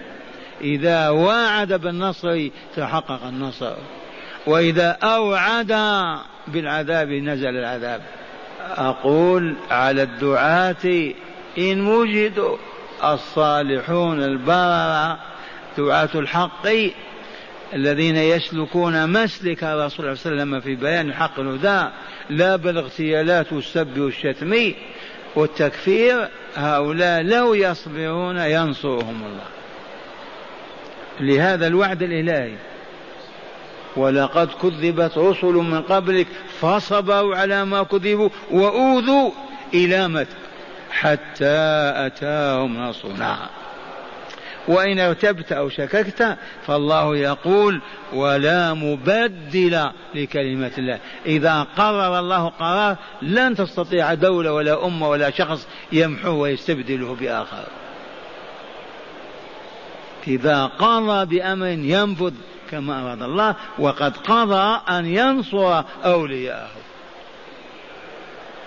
إذا 0.61 1.09
واعد 1.09 1.73
بالنصر 1.73 2.49
تحقق 2.77 3.27
النصر. 3.27 3.75
وإذا 4.47 4.99
أوعد 5.03 5.73
بالعذاب 6.49 7.09
نزل 7.09 7.57
العذاب. 7.57 8.03
أقول 8.71 9.55
على 9.71 10.03
الدعاة 10.03 11.13
إن 11.59 11.87
وجدوا 11.87 12.57
الصالحون 13.05 14.23
البررة 14.23 15.19
دعاة 15.79 16.09
الحق 16.15 16.67
الذين 17.75 18.17
يسلكون 18.17 19.13
مسلك 19.13 19.65
الرسول 19.65 20.17
صلى 20.19 20.33
الله 20.33 20.43
عليه 20.43 20.53
وسلم 20.53 20.61
في 20.61 20.75
بيان 20.75 21.09
الحق 21.09 21.41
الهدى 21.41 21.89
لا 22.31 22.57
بالاغتيالات 22.57 23.53
والسب 23.53 23.99
والشتم 23.99 24.73
والتكفير 25.37 26.29
هؤلاء 26.57 27.23
لو 27.23 27.55
يصبرون 27.55 28.39
ينصرهم 28.39 29.23
الله. 29.25 29.47
لهذا 31.21 31.67
الوعد 31.67 32.03
الإلهي. 32.03 32.57
ولقد 33.97 34.49
كذبت 34.63 35.19
رسل 35.19 35.53
من 35.53 35.83
قبلك 35.83 36.27
فصبروا 36.61 37.37
على 37.37 37.65
ما 37.65 37.83
كذبوا 37.83 38.29
وأوذوا 38.51 39.31
إلى 39.75 40.09
متى؟ 40.09 40.37
حتى 40.91 41.93
أتاهم 41.97 42.79
نصرنا. 42.79 43.62
وإن 44.69 44.99
ارتبت 44.99 45.53
أو 45.53 45.69
شككت 45.69 46.37
فالله 46.67 47.17
يقول 47.17 47.81
ولا 48.13 48.75
مبدل 48.75 49.91
لكلمة 50.15 50.73
الله. 50.79 50.99
إذا 51.27 51.67
قرر 51.77 52.19
الله 52.19 52.49
قرار 52.49 52.97
لن 53.23 53.55
تستطيع 53.55 54.15
دولة 54.15 54.53
ولا 54.53 54.87
أمة 54.87 55.09
ولا 55.09 55.31
شخص 55.31 55.69
يمحوه 55.93 56.35
ويستبدله 56.35 57.17
بآخر. 57.21 57.65
إذا 60.27 60.67
قضى 60.67 61.39
بأمر 61.39 61.67
ينفذ 61.67 62.35
كما 62.71 63.03
أراد 63.03 63.23
الله 63.23 63.55
وقد 63.79 64.17
قضى 64.17 64.81
أن 64.89 65.07
ينصر 65.07 65.83
أولياءه. 66.05 66.83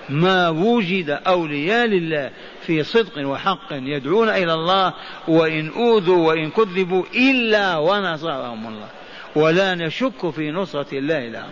ما 0.09 0.49
وجد 0.49 1.09
أولياء 1.27 1.85
لله 1.85 2.31
في 2.67 2.83
صدق 2.83 3.27
وحق 3.27 3.71
يدعون 3.71 4.29
إلى 4.29 4.53
الله 4.53 4.93
وإن 5.27 5.69
أوذوا 5.69 6.27
وإن 6.27 6.51
كذبوا 6.51 7.03
إلا 7.15 7.77
ونصرهم 7.77 8.67
الله. 8.67 8.87
ولا 9.35 9.75
نشك 9.75 10.29
في 10.29 10.51
نصرة 10.51 10.87
الله 10.93 11.27
لهم. 11.27 11.51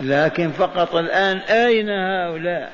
لكن 0.00 0.50
فقط 0.52 0.94
الآن 0.94 1.36
أين 1.36 1.90
هؤلاء؟ 1.90 2.72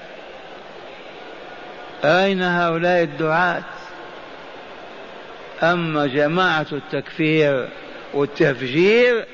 أين 2.04 2.42
هؤلاء 2.42 3.02
الدعاة؟ 3.02 3.64
أما 5.62 6.06
جماعة 6.06 6.66
التكفير 6.72 7.68
والتفجير 8.14 9.26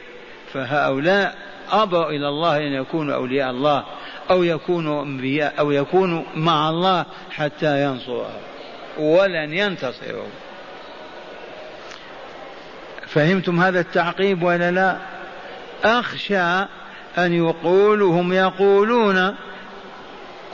فهؤلاء 0.52 1.34
أبوا 1.72 2.10
إلى 2.10 2.28
الله 2.28 2.56
أن 2.56 2.72
يكونوا 2.72 3.14
أولياء 3.14 3.50
الله. 3.50 3.84
أو 4.32 4.42
يكونوا 4.42 5.02
أنبياء 5.02 5.54
أو 5.58 5.70
يكونوا 5.70 6.22
مع 6.36 6.70
الله 6.70 7.06
حتى 7.30 7.84
ينصروا 7.84 8.24
ولن 8.98 9.54
ينتصروا. 9.54 10.28
فهمتم 13.06 13.60
هذا 13.60 13.80
التعقيب 13.80 14.42
ولا 14.42 14.70
لا؟ 14.70 14.96
أخشى 15.84 16.66
أن 17.18 17.32
يقولوا 17.32 18.20
هم 18.20 18.32
يقولون 18.32 19.34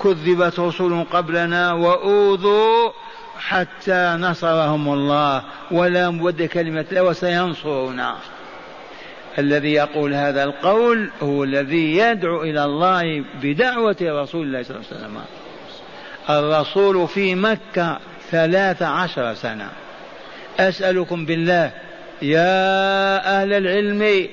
كذبت 0.03 0.61
رسل 0.61 1.05
قبلنا 1.13 1.73
وأوذوا 1.73 2.91
حتى 3.41 4.17
نصرهم 4.21 4.93
الله. 4.93 5.43
ولا 5.71 6.11
مبد 6.11 6.43
كلمة 6.43 6.87
الله 6.91 7.03
وسينصرنا 7.03 8.17
الذي 9.39 9.73
يقول 9.73 10.15
هذا 10.15 10.45
القول 10.45 11.11
هو 11.23 11.45
الذي 11.45 11.97
يدعو 11.97 12.43
إلى 12.43 12.65
الله 12.65 13.25
بدعوة 13.43 13.97
رسول 14.03 14.47
الله 14.47 14.63
صلى 14.63 14.77
الله 14.77 14.87
عليه 14.91 14.99
وسلم. 14.99 15.21
الرسول 16.31 17.09
في 17.09 17.35
مكة 17.35 17.99
ثلاث 18.31 18.83
عشر 18.83 19.35
سنة. 19.35 19.69
أسألكم 20.59 21.27
بالله 21.27 21.73
يا 22.23 23.41
أهل 23.41 23.53
العلم 23.53 24.29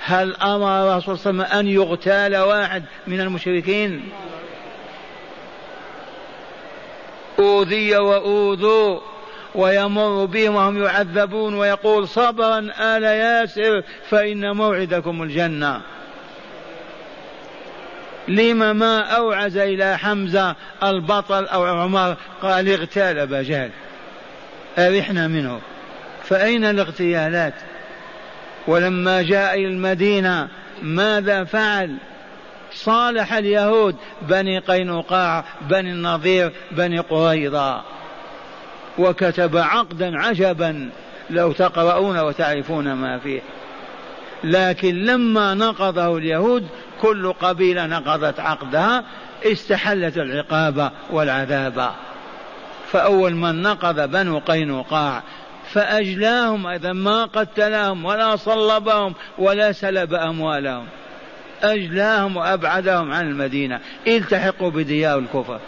هل 0.00 0.36
أمر 0.36 0.92
الرسول 0.92 1.18
صلى 1.18 1.30
الله 1.30 1.44
عليه 1.44 1.50
وسلم 1.50 1.58
أن 1.58 1.68
يغتال 1.68 2.36
واحد 2.36 2.82
من 3.06 3.20
المشركين؟ 3.20 4.02
أوذي 7.38 7.96
وأوذوا 7.96 9.00
ويمر 9.54 10.24
بهم 10.24 10.54
وهم 10.54 10.84
يعذبون 10.84 11.54
ويقول 11.54 12.08
صبرا 12.08 12.58
آل 12.80 13.02
ياسر 13.02 13.82
فإن 14.10 14.56
موعدكم 14.56 15.22
الجنة. 15.22 15.80
لما 18.28 18.72
ما 18.72 19.00
أوعز 19.00 19.56
إلى 19.56 19.98
حمزة 19.98 20.56
البطل 20.82 21.46
أو 21.46 21.64
عمر؟ 21.64 22.16
قال 22.42 22.68
اغتال 22.68 23.18
أبا 23.18 23.42
جهل. 23.42 23.70
أرحنا 24.78 25.28
منه. 25.28 25.60
فأين 26.24 26.64
الاغتيالات؟ 26.64 27.54
ولما 28.66 29.22
جاء 29.22 29.54
إلى 29.54 29.66
المدينة 29.66 30.48
ماذا 30.82 31.44
فعل؟ 31.44 31.96
صالح 32.72 33.32
اليهود 33.32 33.96
بني 34.22 34.58
قينقاع 34.58 35.44
بني 35.60 35.90
النضير 35.92 36.52
بني 36.70 36.98
قريظة. 36.98 37.93
وكتب 38.98 39.56
عقدا 39.56 40.18
عجبا 40.18 40.90
لو 41.30 41.52
تقرؤون 41.52 42.18
وتعرفون 42.18 42.92
ما 42.92 43.18
فيه. 43.18 43.40
لكن 44.44 44.94
لما 44.94 45.54
نقضه 45.54 46.18
اليهود 46.18 46.66
كل 47.00 47.32
قبيلة 47.32 47.86
نقضت 47.86 48.40
عقدها 48.40 49.04
استحلت 49.44 50.16
العقاب 50.16 50.90
والعذاب. 51.10 51.90
فأول 52.86 53.34
من 53.34 53.62
نقض 53.62 54.10
بنو 54.10 54.38
قينقاع 54.38 55.22
فأجلاهم 55.72 56.66
إذا 56.66 56.92
ما 56.92 57.24
قتلهم 57.24 58.04
ولا 58.04 58.36
صلبهم 58.36 59.14
ولا 59.38 59.72
سلب 59.72 60.14
أموالهم. 60.14 60.86
أجلاهم 61.62 62.36
وأبعدهم 62.36 63.12
عن 63.12 63.28
المدينة. 63.28 63.80
التحقوا 64.06 64.70
بديار 64.70 65.18
الكفر. 65.18 65.60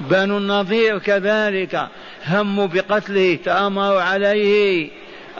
بنو 0.00 0.38
النظير 0.38 0.98
كذلك 0.98 1.88
هموا 2.26 2.66
بقتله 2.66 3.38
تآمروا 3.44 4.02
عليه 4.02 4.90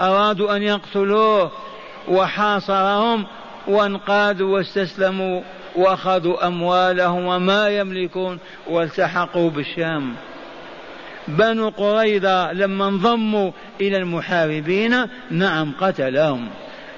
أرادوا 0.00 0.56
أن 0.56 0.62
يقتلوه 0.62 1.50
وحاصرهم 2.08 3.26
وانقادوا 3.66 4.54
واستسلموا 4.54 5.42
وأخذوا 5.76 6.46
أموالهم 6.46 7.24
وما 7.24 7.68
يملكون 7.68 8.38
والتحقوا 8.66 9.50
بالشام. 9.50 10.14
بنو 11.28 11.68
قريظة 11.68 12.52
لما 12.52 12.88
انضموا 12.88 13.50
إلى 13.80 13.96
المحاربين 13.96 15.06
نعم 15.30 15.72
قتلهم 15.80 16.48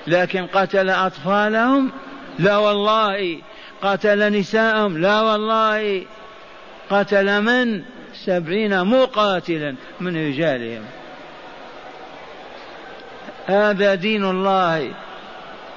لكن 0.06 0.46
قتل 0.46 0.90
أطفالهم؟ 0.90 1.90
لا 2.38 2.56
والله. 2.56 3.38
قتل 3.82 4.32
نساءهم؟ 4.38 4.98
لا 4.98 5.22
والله. 5.22 6.02
قتل 6.90 7.40
من؟ 7.42 7.82
سبعين 8.24 8.84
مقاتلا 8.84 9.74
من 10.00 10.28
رجالهم. 10.28 10.84
هذا 13.46 13.94
دين 13.94 14.24
الله. 14.24 14.90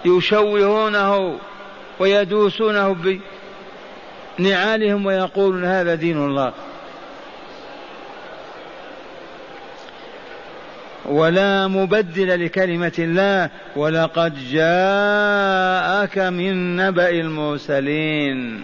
يشوهونه 0.06 1.40
ويدوسونه 2.00 3.20
بنعالهم 4.40 5.06
ويقولون 5.06 5.66
هذا 5.66 5.96
دين 5.96 6.18
الله. 6.18 6.54
ولا 11.06 11.68
مبدل 11.68 12.46
لكلمة 12.46 12.94
الله. 13.00 13.50
ولقد 13.76 14.50
جاءك 14.52 16.18
من 16.18 16.76
نبأ 16.76 17.10
المرسلين. 17.10 18.64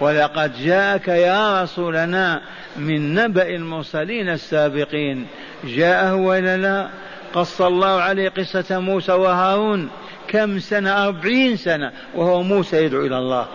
ولقد 0.00 0.52
جاءك 0.58 1.08
يا 1.08 1.62
رسولنا 1.62 2.40
من 2.76 3.14
نبأ 3.14 3.48
المرسلين 3.48 4.28
السابقين. 4.28 5.26
جاءه 5.64 6.14
ولا 6.14 6.56
لا؟ 6.56 6.88
قص 7.34 7.60
الله 7.60 8.00
عليه 8.00 8.28
قصة 8.28 8.78
موسى 8.80 9.12
وهارون 9.12 9.90
كم 10.28 10.58
سنة؟ 10.58 11.04
أربعين 11.04 11.56
سنة 11.56 11.92
وهو 12.14 12.42
موسى 12.42 12.84
يدعو 12.84 13.06
إلى 13.06 13.18
الله. 13.18 13.46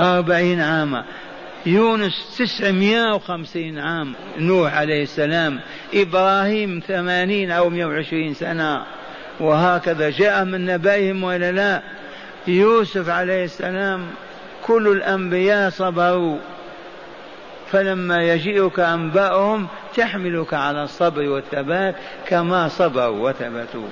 أربعين 0.00 0.60
عاما. 0.60 1.04
يونس 1.66 2.36
تسعمائة 2.38 3.14
وخمسين 3.14 3.78
عام 3.78 4.14
نوح 4.38 4.74
عليه 4.74 5.02
السلام. 5.02 5.60
إبراهيم 5.94 6.82
ثمانين 6.88 7.50
أو 7.50 7.70
مئة 7.70 7.84
وعشرين 7.84 8.34
سنة. 8.34 8.82
وهكذا 9.40 10.10
جاء 10.10 10.44
من 10.44 10.66
نبائهم 10.66 11.24
ولا 11.24 11.52
لا؟ 11.52 11.82
يوسف 12.46 13.08
عليه 13.08 13.44
السلام. 13.44 14.06
كل 14.68 14.88
الأنبياء 14.88 15.70
صبروا. 15.70 16.38
فلما 17.72 18.22
يجيئك 18.22 18.80
أنباؤهم 18.80 19.66
تحملك 19.96 20.54
على 20.54 20.82
الصبر 20.82 21.22
والثبات 21.22 21.94
كما 22.26 22.68
صبروا 22.68 23.28
وثبتوا. 23.28 23.88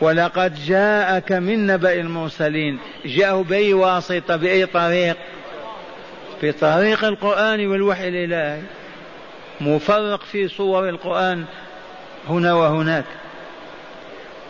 ولقد 0.00 0.54
جاءك 0.54 1.32
من 1.32 1.66
نبأ 1.66 1.92
المرسلين. 1.92 2.78
جاءوا 3.04 3.44
بأي 3.44 3.74
واسطة 3.74 4.36
بأي 4.36 4.66
طريق؟ 4.66 5.16
في 6.40 6.52
طريق 6.52 7.04
القرآن 7.04 7.66
والوحي 7.66 8.08
الإلهي. 8.08 8.62
مفرق 9.60 10.22
في 10.22 10.48
صور 10.48 10.88
القرآن 10.88 11.44
هنا 12.28 12.54
وهناك. 12.54 13.04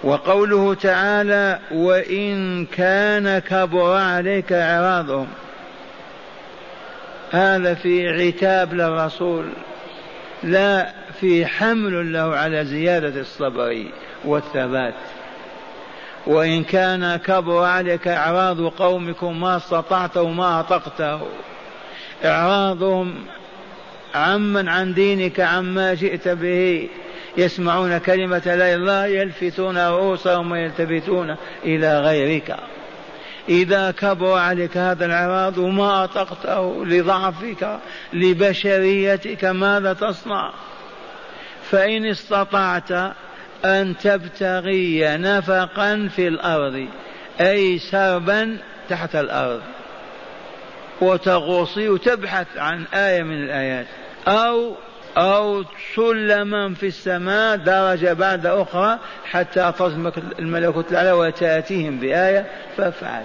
وقوله 0.05 0.75
تعالى 0.75 1.59
وإن 1.71 2.67
كان 2.67 3.39
كبر 3.39 3.97
عليك 3.97 4.53
إعراضهم 4.53 5.27
هذا 7.31 7.75
في 7.75 8.09
عتاب 8.09 8.75
للرسول 8.75 9.45
لا 10.43 10.93
في 11.21 11.47
حمل 11.47 12.13
له 12.13 12.37
على 12.37 12.65
زيادة 12.65 13.21
الصبر 13.21 13.85
والثبات. 14.25 14.95
وإن 16.27 16.65
كان 16.65 17.17
كبر 17.17 17.65
عليك 17.65 18.09
إعراض 18.09 18.61
قومكم 18.61 19.41
ما 19.41 19.57
استطعته 19.57 20.29
ما 20.29 20.61
أطقته 20.61 21.21
إعراضهم 22.25 23.15
عمن 24.15 24.69
عن 24.69 24.95
دينك 24.95 25.41
عما 25.41 25.95
جئت 25.95 26.29
به 26.29 26.89
يسمعون 27.37 27.99
كلمة 27.99 28.43
لا 28.47 28.75
إله 28.75 29.07
يلفتون 29.07 29.79
رؤوسهم 29.79 30.53
ويلتفتون 30.53 31.37
إلى 31.65 32.01
غيرك. 32.01 32.57
إذا 33.49 33.91
كبر 33.91 34.33
عليك 34.33 34.77
هذا 34.77 35.07
العراض 35.07 35.59
وما 35.59 36.05
أطقته 36.05 36.87
لضعفك 36.87 37.79
لبشريتك 38.13 39.45
ماذا 39.45 39.93
تصنع؟ 39.93 40.53
فإن 41.71 42.07
استطعت 42.07 42.93
أن 43.65 43.97
تبتغي 44.03 45.17
نفقا 45.17 46.09
في 46.17 46.29
الأرض 46.29 46.87
أي 47.41 47.79
سربا 47.79 48.59
تحت 48.89 49.17
الأرض. 49.17 49.61
وتغوصي 51.01 51.89
وتبحث 51.89 52.47
عن 52.57 52.85
آية 52.95 53.23
من 53.23 53.45
الآيات. 53.45 53.87
أو 54.29 54.75
أو 55.19 55.65
سلما 55.97 56.75
في 56.75 56.87
السماء 56.87 57.57
درجة 57.57 58.13
بعد 58.13 58.47
أخرى 58.47 58.99
حتى 59.25 59.73
تصمك 59.79 60.19
الملكوت 60.39 60.91
الأعلى 60.91 61.13
وتأتيهم 61.13 61.99
بآية 61.99 62.47
فافعل 62.77 63.25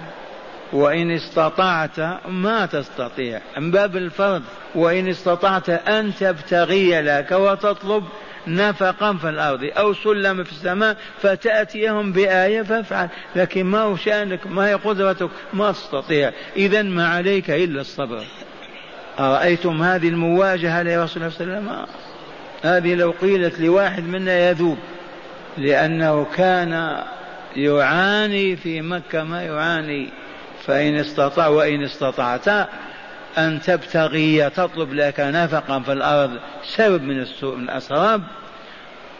وإن 0.72 1.10
استطعت 1.10 2.00
ما 2.28 2.66
تستطيع. 2.66 3.40
من 3.58 3.70
باب 3.70 3.96
الفرض 3.96 4.42
وإن 4.74 5.08
استطعت 5.08 5.70
أن 5.70 6.14
تبتغي 6.14 7.02
لك 7.02 7.32
وتطلب 7.32 8.04
نفقا 8.46 9.16
في 9.16 9.28
الأرض 9.28 9.70
أو 9.78 9.92
سلم 9.92 10.44
في 10.44 10.52
السماء 10.52 10.96
فتأتيهم 11.20 12.12
بآية 12.12 12.62
فافعل 12.62 13.08
لكن 13.36 13.64
ما 13.64 13.80
هو 13.80 13.96
شأنك 13.96 14.46
ما 14.46 14.68
هي 14.68 14.74
قدرتك؟ 14.74 15.30
ما 15.52 15.72
تستطيع. 15.72 16.32
إذا 16.56 16.82
ما 16.82 17.08
عليك 17.08 17.50
إلا 17.50 17.80
الصبر. 17.80 18.24
أرأيتم 19.18 19.82
هذه 19.82 20.08
المواجهة 20.08 20.82
لرسول 20.82 21.22
الله 21.22 21.36
صلى 21.36 21.44
الله 21.44 21.56
عليه 21.56 21.62
وسلم؟ 21.62 21.86
هذه 22.62 22.94
لو 22.94 23.10
قيلت 23.10 23.60
لواحد 23.60 24.02
منا 24.02 24.48
يذوب 24.48 24.78
لأنه 25.58 26.26
كان 26.36 27.02
يعاني 27.56 28.56
في 28.56 28.80
مكة 28.80 29.24
ما 29.24 29.42
يعاني. 29.42 30.08
فإن 30.66 30.96
استطاع 30.96 31.48
وإن 31.48 31.82
استطعت 31.84 32.48
أن 33.38 33.60
تبتغي 33.60 34.50
تطلب 34.50 34.94
لك 34.94 35.20
نفقا 35.20 35.80
في 35.80 35.92
الأرض 35.92 36.30
سبب 36.64 37.02
من 37.02 37.20
السوء 37.20 37.56
من 37.56 37.64
الأسراب. 37.64 38.22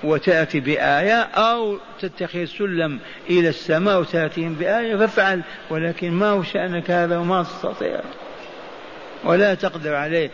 وتأتي 0.04 0.60
بآية 0.60 1.20
أو 1.20 1.78
تتخذ 2.00 2.44
سلم 2.44 2.98
إلى 3.30 3.48
السماء 3.48 4.00
وتأتيهم 4.00 4.54
بآية 4.54 4.96
فافعل. 4.96 5.40
ولكن 5.70 6.10
ما 6.10 6.30
هو 6.30 6.42
شأنك 6.42 6.90
هذا 6.90 7.18
وما 7.18 7.42
تستطيع. 7.42 8.00
ولا 9.24 9.54
تقدر 9.54 9.94
عليه. 9.94 10.30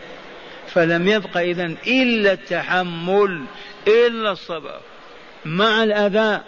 فلم 0.67 1.07
يبق 1.07 1.37
إذا 1.37 1.65
إلا 1.87 2.31
التحمل 2.31 3.43
إلا 3.87 4.31
الصبر. 4.31 4.79
مع 5.45 5.83
الأذى 5.83 6.41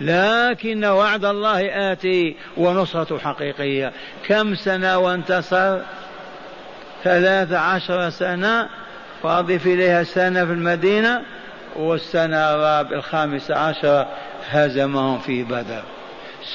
لكن 0.00 0.84
وعد 0.84 1.24
الله 1.24 1.92
آتي 1.92 2.36
ونصرة 2.56 3.18
حقيقية. 3.18 3.92
كم 4.26 4.54
سنة 4.54 4.98
وانتصر؟ 4.98 5.78
ثلاث 7.04 7.52
عشر 7.52 8.10
سنة. 8.10 8.68
فأضف 9.22 9.66
إليها 9.66 10.02
سنة 10.02 10.44
في 10.44 10.52
المدينة 10.52 11.22
والسنة 11.76 12.54
الرابعة 12.54 12.98
الخامسة 12.98 13.56
عشر 13.56 14.06
هزمهم 14.48 15.18
في 15.18 15.42
بدر. 15.42 15.82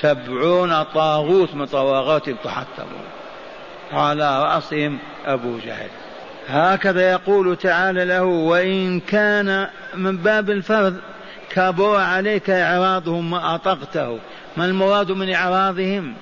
سبعون 0.02 0.84
طاغوت 0.84 1.54
من 1.54 1.66
طواغوت 1.66 2.30
تحطموا 2.30 3.06
على 3.92 4.44
رأسهم 4.44 5.00
أبو 5.26 5.58
جهل. 5.58 5.90
هكذا 6.48 7.12
يقول 7.12 7.56
تعالى 7.56 8.06
له 8.06 8.24
وإن 8.24 9.00
كان 9.00 9.68
من 9.96 10.18
باب 10.18 10.50
الفرض 10.50 10.96
كبر 11.50 11.96
عليك 11.96 12.50
إعراضهم 12.50 13.32
ما 13.32 13.56
أطقته 13.56 14.20
ما 14.58 14.66
المراد 14.66 15.12
من 15.12 15.34
إعراضهم؟ 15.34 16.14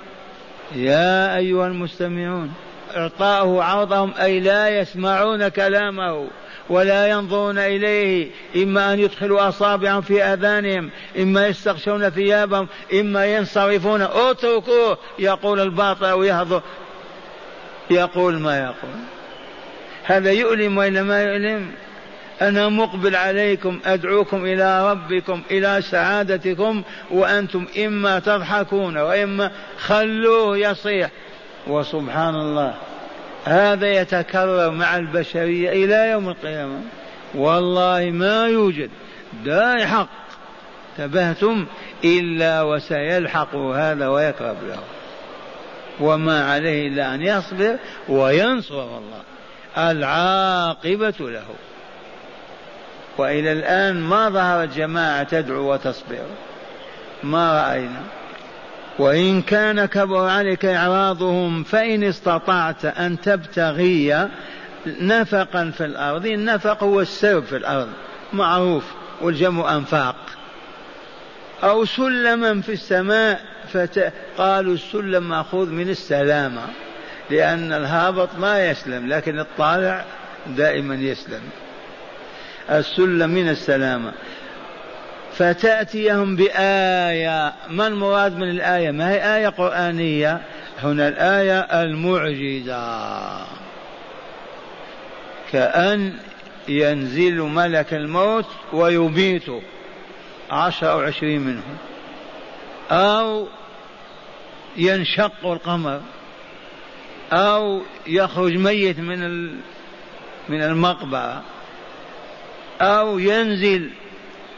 يا 0.76 1.38
أيها 1.38 1.68
المستمعون 1.68 2.54
إعطاؤه 2.96 3.63
عرضهم 3.63 4.13
أي 4.22 4.39
لا 4.39 4.80
يسمعون 4.80 5.48
كلامه 5.48 6.28
ولا 6.70 7.08
ينظرون 7.08 7.58
إليه 7.58 8.32
إما 8.56 8.94
أن 8.94 9.00
يدخلوا 9.00 9.48
أصابعهم 9.48 10.02
في 10.02 10.24
آذانهم 10.24 10.89
إما 11.20 11.48
يستغشون 11.48 12.10
ثيابهم 12.10 12.68
إما 12.94 13.26
ينصرفون. 13.26 14.02
اتركوه 14.02 14.98
يقول 15.20 15.60
الباطل 15.60 16.06
أو 16.06 16.24
يهضر. 16.24 16.62
يقول 17.89 18.39
ما 18.39 18.60
يقول. 18.60 18.96
هذا 20.04 20.32
يؤلم 20.32 20.78
وإلا 20.78 21.04
ما 21.04 21.24
يؤلم؟ 21.24 21.72
أنا 22.41 22.69
مقبل 22.69 23.15
عليكم 23.15 23.80
أدعوكم 23.86 24.46
إلى 24.46 24.91
ربكم 24.91 25.41
إلى 25.52 25.82
سعادتكم 25.82 26.84
وأنتم 27.12 27.65
إما 27.86 28.19
تضحكون 28.19 28.98
وإما 28.98 29.52
خلوه 29.78 30.58
يصيح. 30.58 31.10
وسبحان 31.67 32.36
الله 32.36 32.74
هذا 33.46 34.02
يتكرر 34.02 34.72
مع 34.72 34.98
البشرية 34.98 35.69
إلى 35.69 36.12
يوم 36.12 36.30
القيامة. 36.30 36.82
والله 37.36 38.12
ما 38.13 38.48
يوجد 38.48 38.89
داعي 39.46 39.88
حق 39.88 40.10
تبهتم 40.98 41.65
إلا 42.06 42.62
وسيلحق 42.62 43.56
هذا 43.56 44.08
ويقرب 44.08 44.58
له. 44.67 44.80
وما 45.99 46.51
عليه 46.51 46.88
إلا 46.88 47.15
أن 47.15 47.21
يصبر 47.21 47.77
وينصر 48.10 48.84
الله. 48.84 49.21
العاقبة 49.77 51.13
له. 51.19 51.45
وإلى 53.17 53.51
الآن 53.51 54.01
ما 54.01 54.29
ظهرت 54.29 54.75
جماعة 54.75 55.23
تدعو 55.23 55.73
وتصبر. 55.73 56.25
ما 57.23 57.62
رأينا. 57.62 58.01
وإن 58.99 59.41
كان 59.41 59.86
كبر 59.86 60.27
عليك 60.27 60.65
إعراضهم 60.65 61.63
فإن 61.63 62.03
استطعت 62.03 62.86
أن 62.86 63.21
تبتغي 63.21 64.29
نفقا 64.86 65.71
في 65.77 65.86
الأرض. 65.86 66.25
النفق 66.25 66.84
هو 66.84 67.01
السرب 67.01 67.43
في 67.43 67.58
الأرض. 67.58 67.89
معروف. 68.34 68.84
والجمع 69.21 69.75
أنفاق. 69.75 70.15
أو 71.63 71.86
سلما 71.86 72.62
في 72.62 72.71
السماء. 72.71 73.53
قالوا 74.38 74.73
السلم 74.73 75.29
مأخوذ 75.29 75.69
من 75.69 75.89
السلامة 75.89 76.62
لأن 77.29 77.73
الهابط 77.73 78.29
ما 78.36 78.69
يسلم 78.69 79.07
لكن 79.07 79.39
الطالع 79.39 80.05
دائما 80.47 80.95
يسلم. 80.95 81.41
السلم 82.69 83.29
من 83.29 83.49
السلامة. 83.49 84.13
فتأتيهم 85.33 86.36
بآية. 86.36 87.53
ما 87.69 87.88
المراد 87.88 88.38
من 88.38 88.49
الآية؟ 88.49 88.91
ما 88.91 89.09
هي 89.09 89.36
آية 89.36 89.47
قرآنية؟ 89.47 90.41
هنا 90.83 91.07
الآية 91.07 91.59
المعجزة. 91.59 93.45
كأن 95.51 96.13
ينزل 96.67 97.41
ملك 97.41 97.93
الموت 97.93 98.45
ويبيت 98.73 99.45
عشرة 100.51 100.88
أو 100.88 100.99
عشرين 100.99 101.41
منهم. 101.41 101.77
أو 102.91 103.47
ينشق 104.77 105.45
القمر 105.45 106.01
أو 107.33 107.81
يخرج 108.07 108.57
ميت 108.57 108.99
من 108.99 109.49
من 110.49 110.63
المقبرة 110.63 111.43
أو 112.81 113.19
ينزل 113.19 113.89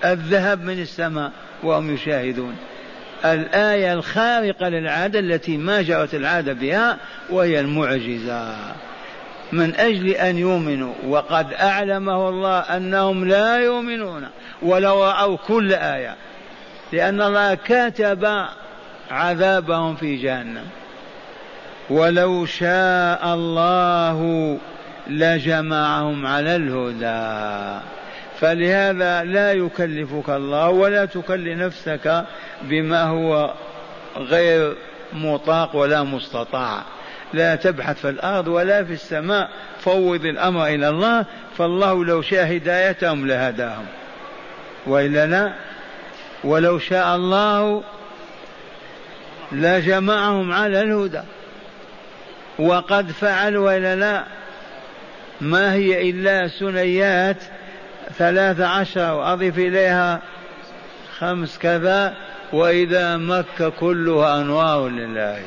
الذهب 0.05 0.63
من 0.63 0.81
السماء 0.81 1.31
وهم 1.63 1.93
يشاهدون. 1.93 2.55
الآية 3.25 3.93
الخارقة 3.93 4.69
للعادة 4.69 5.19
التي 5.19 5.57
ما 5.57 5.81
جرت 5.81 6.15
العادة 6.15 6.53
بها 6.53 6.97
وهي 7.29 7.59
المعجزة. 7.59 8.55
من 9.51 9.75
أجل 9.75 10.09
أن 10.09 10.37
يؤمنوا 10.37 10.93
وقد 11.07 11.53
أعلمه 11.53 12.29
الله 12.29 12.59
أنهم 12.59 13.27
لا 13.27 13.57
يؤمنون. 13.57 14.27
ولو 14.61 15.03
رأوا 15.03 15.37
كل 15.37 15.73
آية 15.73 16.15
لأن 16.93 17.21
الله 17.21 17.55
كتب 17.55 18.45
عذابهم 19.11 19.95
في 19.95 20.15
جهنم. 20.15 20.65
ولو 21.89 22.45
شاء 22.45 23.33
الله 23.33 24.57
لجمعهم 25.07 26.25
على 26.25 26.55
الهدى. 26.55 27.81
فلهذا 28.39 29.23
لا 29.23 29.53
يكلفك 29.53 30.29
الله 30.29 30.69
ولا 30.69 31.05
تكلف 31.05 31.57
نفسك 31.59 32.25
بما 32.61 33.03
هو 33.03 33.53
غير 34.17 34.75
مطاق 35.13 35.75
ولا 35.75 36.03
مستطاع. 36.03 36.83
لا 37.33 37.55
تبحث 37.55 37.99
في 38.01 38.09
الأرض 38.09 38.47
ولا 38.47 38.83
في 38.83 38.93
السماء. 38.93 39.49
فوض 39.79 40.25
الأمر 40.25 40.67
إلى 40.67 40.89
الله 40.89 41.25
فالله 41.57 42.05
لو 42.05 42.21
شاء 42.21 42.55
هدايتهم 42.55 43.27
لهداهم. 43.27 43.85
وإلا 44.87 45.25
لا. 45.25 45.53
ولو 46.43 46.79
شاء 46.79 47.15
الله 47.15 47.83
لجمعهم 49.51 50.51
على 50.51 50.81
الهدى. 50.81 51.21
وقد 52.59 53.11
فعل 53.11 53.57
وإلا 53.57 53.95
لا 53.95 54.23
ما 55.41 55.73
هي 55.73 56.09
إلا 56.09 56.47
سنيات 56.47 57.43
ثلاث 58.17 58.61
عشر 58.61 59.13
وأضف 59.13 59.57
إليها 59.57 60.21
خمس 61.17 61.57
كذا 61.57 62.15
وإذا 62.53 63.17
مكة 63.17 63.69
كلها 63.69 64.41
أنوار 64.41 64.87
لله. 64.87 65.39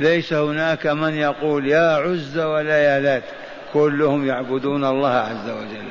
ليس 0.00 0.32
هناك 0.32 0.86
من 0.86 1.14
يقول 1.14 1.68
يا 1.68 1.96
عز 1.96 2.38
ولا 2.38 2.78
يا 2.78 3.00
لات 3.00 3.24
كلهم 3.72 4.26
يعبدون 4.26 4.84
الله 4.84 5.14
عز 5.14 5.50
وجل. 5.50 5.88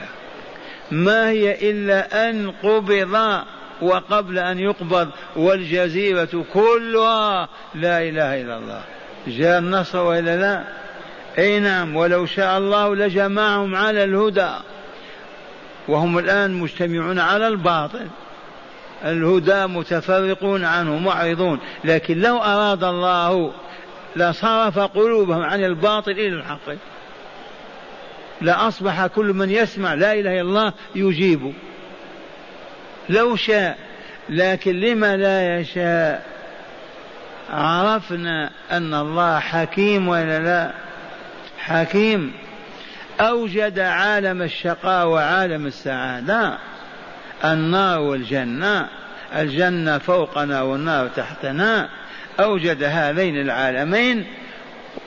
ما 0.91 1.29
هي 1.29 1.71
إلا 1.71 2.29
أن 2.29 2.51
قبض 2.63 2.91
وقبل 3.81 4.39
أن 4.39 4.59
يقبض 4.59 5.09
والجزيرة 5.35 6.45
كلها 6.53 7.49
لا 7.75 8.01
إله 8.01 8.41
إلا 8.41 8.57
الله. 8.57 8.81
جاء 9.27 9.59
النصر 9.59 10.03
وإلا 10.03 10.37
لا؟ 10.37 10.63
أي 11.37 11.59
نعم 11.59 11.95
ولو 11.95 12.25
شاء 12.25 12.57
الله 12.57 12.95
لجمعهم 12.95 13.75
على 13.75 14.03
الهدى. 14.03 14.51
وهم 15.87 16.17
الآن 16.17 16.53
مجتمعون 16.53 17.19
على 17.19 17.47
الباطل. 17.47 18.07
الهدى 19.05 19.65
متفرقون 19.65 20.63
عنه 20.63 20.97
معرضون. 20.97 21.59
لكن 21.83 22.19
لو 22.19 22.37
أراد 22.37 22.83
الله 22.83 23.51
لصرف 24.15 24.79
قلوبهم 24.79 25.41
عن 25.41 25.63
الباطل 25.63 26.11
إلى 26.11 26.35
الحق 26.35 26.69
لأصبح 28.41 29.07
كل 29.07 29.33
من 29.33 29.49
يسمع 29.49 29.93
لا 29.93 30.13
إله 30.13 30.31
إلا 30.31 30.41
الله 30.41 30.73
يجيب. 30.95 31.53
لو 33.09 33.35
شاء 33.35 33.77
لكن 34.29 34.79
لما 34.79 35.17
لا 35.17 35.59
يشاء؟ 35.59 36.25
عرفنا 37.49 38.49
أن 38.71 38.93
الله 38.93 39.39
حكيم 39.39 40.07
ولا 40.07 40.39
لا؟ 40.39 40.71
حكيم. 41.57 42.33
أوجد 43.19 43.79
عالم 43.79 44.41
الشقاء 44.41 45.07
وعالم 45.07 45.65
السعادة. 45.65 46.57
النار 47.45 47.99
والجنة. 47.99 48.87
الجنة 49.35 49.97
فوقنا 49.97 50.61
والنار 50.61 51.07
تحتنا. 51.07 51.89
أوجد 52.39 52.83
هذين 52.83 53.41
العالمين. 53.41 54.25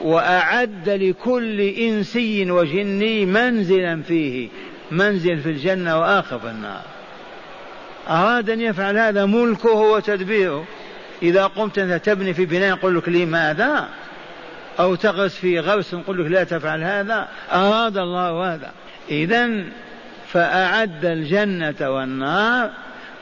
وأعد 0.01 0.89
لكل 0.89 1.61
إنسي 1.61 2.51
وجني 2.51 3.25
منزلا 3.25 4.01
فيه. 4.01 4.49
منزل 4.91 5.39
في 5.39 5.49
الجنة 5.49 5.99
وآخر 5.99 6.39
في 6.39 6.49
النار. 6.49 6.90
أراد 8.11 8.49
أن 8.49 8.61
يفعل 8.61 8.97
هذا 8.97 9.25
ملكه 9.25 9.69
وتدبيره. 9.69 10.65
إذا 11.23 11.45
قمت 11.45 11.79
أنت 11.79 12.05
تبني 12.05 12.33
في 12.33 12.45
بناء 12.45 12.69
يقول 12.69 12.97
لك 12.97 13.09
لماذا 13.09 13.89
أو 14.79 14.95
تغرس 14.95 15.35
في 15.35 15.59
غرس 15.59 15.93
نقول 15.93 16.25
لك 16.25 16.31
لا 16.31 16.43
تفعل 16.43 16.83
هذا. 16.83 17.27
أراد 17.51 17.97
الله 17.97 18.53
هذا. 18.53 18.71
إذا 19.09 19.63
فأعد 20.27 21.05
الجنة 21.05 21.89
والنار 21.89 22.69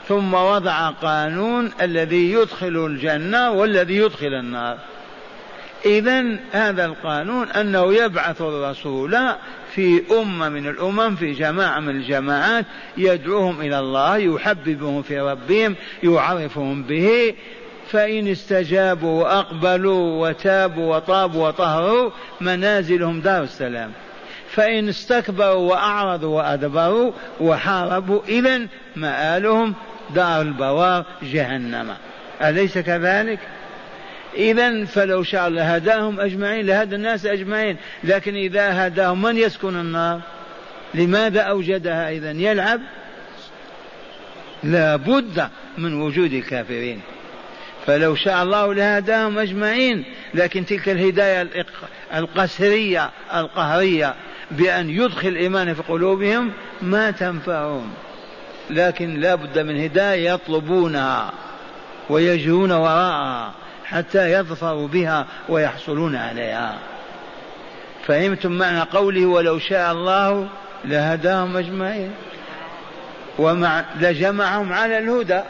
ثم 0.08 0.34
وضع 0.34 0.90
قانون 0.90 1.72
الذي 1.82 2.32
يدخل 2.32 2.86
الجنة 2.86 3.52
والذي 3.52 3.98
يدخل 3.98 4.34
النار. 4.34 4.78
إذا 5.86 6.24
هذا 6.52 6.86
القانون 6.86 7.48
أنه 7.48 7.94
يبعث 7.94 8.42
الرسول 8.42 9.18
في 9.80 10.02
أمة 10.12 10.50
من 10.50 10.68
الأمم 10.68 11.16
في 11.16 11.32
جماعة 11.32 11.80
من 11.80 11.90
الجماعات 11.90 12.66
يدعوهم 12.98 13.62
إلى 13.62 13.80
الله 13.80 14.18
يحببهم 14.18 15.02
في 15.02 15.20
ربهم 15.20 15.76
يعرفهم 16.04 16.84
به. 16.84 17.34
فإن 17.90 18.28
استجابوا 18.28 19.24
وأقبلوا 19.24 20.28
وتابوا 20.28 20.96
وطابوا 20.96 21.48
وطهروا 21.48 22.12
منازلهم 22.42 23.22
دار 23.22 23.44
السلام. 23.44 23.92
فإن 24.50 24.90
استكبروا 24.90 25.72
وأعرضوا 25.72 26.38
وأدبروا 26.38 27.12
وحاربوا 27.42 28.22
إذا 28.28 28.68
مآلهم 28.96 29.74
دار 30.16 30.42
البوار 30.42 31.06
جهنم. 31.22 31.94
أليس 32.42 32.78
كذلك؟ 32.78 33.40
إذا 34.36 34.86
فلو 34.86 35.24
شاء 35.24 35.48
الله 35.48 35.76
هداهم 35.76 36.20
أجمعين 36.20 36.66
لهدى 36.66 36.96
الناس 36.96 37.26
أجمعين. 37.26 37.78
لكن 38.04 38.36
إذا 38.36 38.88
هداهم 38.88 39.22
من 39.22 39.38
يسكن 39.38 39.76
النار؟ 39.76 40.22
لماذا 40.94 41.42
أوجدها 41.42 42.10
إذا 42.10 42.32
يلعب؟ 42.32 42.82
لا 44.64 44.96
بد 44.96 45.48
من 45.78 46.02
وجود 46.02 46.34
الكافرين. 46.34 47.02
فلو 47.86 48.16
شاء 48.16 48.44
الله 48.44 48.74
لهداهم 48.74 49.40
أجمعين 49.40 50.06
لكن 50.34 50.66
تلك 50.66 50.90
الهداية 50.90 51.50
القسرية 52.14 53.10
القهرية 53.34 54.16
بأن 54.52 54.90
يدخل 54.90 55.28
الإيمان 55.28 55.74
في 55.74 55.82
قلوبهم 55.82 56.52
ما 56.82 57.12
تنفعهم. 57.12 57.92
لكن 58.70 59.20
لا 59.20 59.36
بد 59.36 59.60
من 59.60 59.84
هداية 59.84 60.32
يطلبونها 60.32 61.32
ويجرون 62.10 62.72
وراءها. 62.72 63.54
حتى 63.90 64.32
يظفروا 64.32 64.88
بها 64.88 65.28
ويحصلون 65.50 66.16
عليها. 66.16 66.78
فهمتم 68.08 68.52
معنى 68.52 68.82
قوله 68.82 69.26
ولو 69.26 69.60
شاء 69.60 69.92
الله 69.92 70.48
لهداهم 70.86 71.58
أجمعين. 71.58 72.12
ومع 73.40 73.86
لجمعهم 74.00 74.74
على 74.74 74.98
الهدى. 74.98 75.42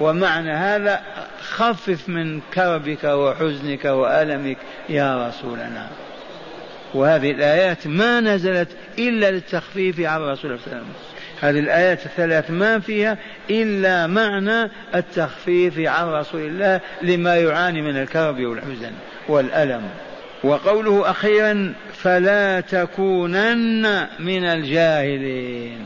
ومعنى 0.00 0.52
هذا 0.52 1.00
خفف 1.40 2.08
من 2.08 2.40
كربك 2.54 3.04
وحزنك 3.04 3.84
وألمك 3.84 4.58
يا 4.88 5.28
رسولنا. 5.28 5.88
وهذه 6.94 7.30
الآيات 7.30 7.86
ما 7.86 8.20
نزلت 8.20 8.68
إلا 8.98 9.30
للتخفيف 9.30 10.00
عن 10.00 10.20
الرسول 10.20 10.40
صلى 10.40 10.52
الله 10.52 10.66
عليه 10.66 10.76
وسلم. 10.76 11.13
هذه 11.40 11.58
الآيات 11.58 12.06
الثلاث 12.06 12.50
ما 12.50 12.78
فيها 12.78 13.18
إلا 13.50 14.06
معنى 14.06 14.70
التخفيف 14.94 15.78
عن 15.78 16.08
رسول 16.08 16.40
الله 16.40 16.80
لما 17.02 17.36
يعاني 17.36 17.82
من 17.82 17.96
الكرب 17.96 18.40
والحزن 18.40 18.92
والألم. 19.28 19.82
وقوله 20.44 21.10
أخيرا 21.10 21.74
فلا 21.92 22.60
تكونن 22.60 24.06
من 24.18 24.44
الجاهلين. 24.44 25.84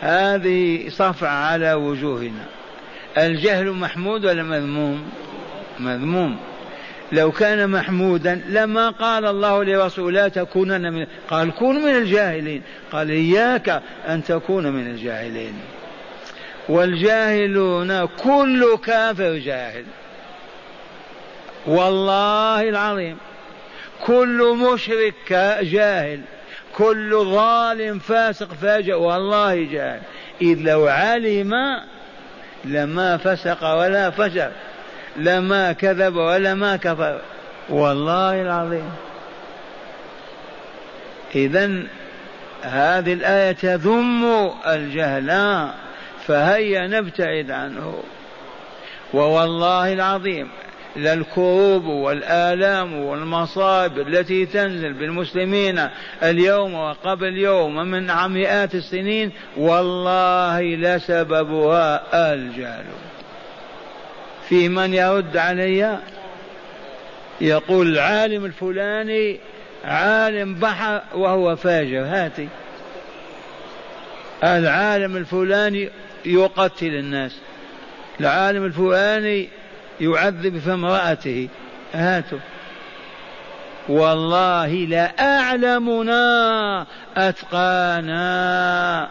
هذه 0.00 0.88
صفع 0.88 1.28
على 1.28 1.74
وجوهنا. 1.74 2.44
الجهل 3.18 3.70
محمود 3.70 4.24
ولا 4.24 4.42
مذموم؟ 4.42 5.10
مذموم. 5.80 6.36
لو 7.12 7.32
كان 7.32 7.70
محمودا 7.70 8.42
لما 8.48 8.90
قال 8.90 9.26
الله 9.26 9.64
لرسول 9.64 10.14
لا 10.14 10.28
تكونن 10.28 10.92
من 10.92 11.06
قال 11.28 11.54
كون 11.54 11.76
من 11.76 11.96
الجاهلين 11.96 12.62
قال 12.92 13.10
إياك 13.10 13.82
أن 14.08 14.24
تكون 14.24 14.72
من 14.72 14.86
الجاهلين 14.86 15.54
والجاهلون 16.68 18.06
كل 18.06 18.76
كافر 18.84 19.38
جاهل. 19.38 19.84
والله 21.66 22.68
العظيم 22.68 23.16
كل 24.06 24.56
مشرك 24.56 25.32
جاهل 25.62 26.20
كل 26.74 27.24
ظالم 27.24 27.98
فاسق 27.98 28.54
فاجر 28.54 28.94
والله 28.94 29.64
جاهل. 29.72 30.00
إذ 30.42 30.58
لو 30.60 30.88
علم 30.88 31.54
لما 32.64 33.16
فسق 33.16 33.74
ولا 33.74 34.10
فجر. 34.10 34.50
لما 35.24 35.72
كذب 35.72 36.16
ولا 36.16 36.54
ما 36.54 36.76
كفر. 36.76 37.20
والله 37.68 38.42
العظيم. 38.42 38.90
إذا 41.34 41.82
هذه 42.62 43.12
الآية 43.12 43.52
تذم 43.52 44.50
الجهل 44.66 45.68
فهيا 46.26 46.86
نبتعد 46.86 47.50
عنه. 47.50 48.02
ووالله 49.14 49.92
العظيم 49.92 50.48
للكروب 50.96 51.84
والآلام 51.84 52.94
والمصائب 52.94 53.98
التي 53.98 54.46
تنزل 54.46 54.92
بالمسلمين 54.92 55.88
اليوم 56.22 56.74
وقبل 56.74 57.28
اليوم 57.28 57.76
من 57.76 58.06
مئات 58.28 58.74
السنين 58.74 59.32
والله 59.56 60.62
لسببها 60.62 62.02
الجهل. 62.34 62.84
في 64.50 64.68
من 64.68 64.94
يرد 64.94 65.36
علي؟ 65.36 65.98
يقول 67.40 67.88
العالم 67.88 68.44
الفلاني 68.44 69.40
عالم 69.84 70.54
بحر 70.54 71.02
وهو 71.14 71.56
فاجر. 71.56 72.04
هاتي. 72.04 72.48
العالم 74.44 75.16
الفلاني 75.16 75.90
يقتل 76.24 76.86
الناس. 76.86 77.36
العالم 78.20 78.64
الفلاني 78.64 79.48
يعذب 80.00 80.58
في 80.58 80.72
امرأته. 80.72 81.48
هاتوا. 81.94 82.38
والله 83.88 84.66
لا 84.66 85.38
أعلمنا 85.38 86.86
أتقانا. 87.16 89.08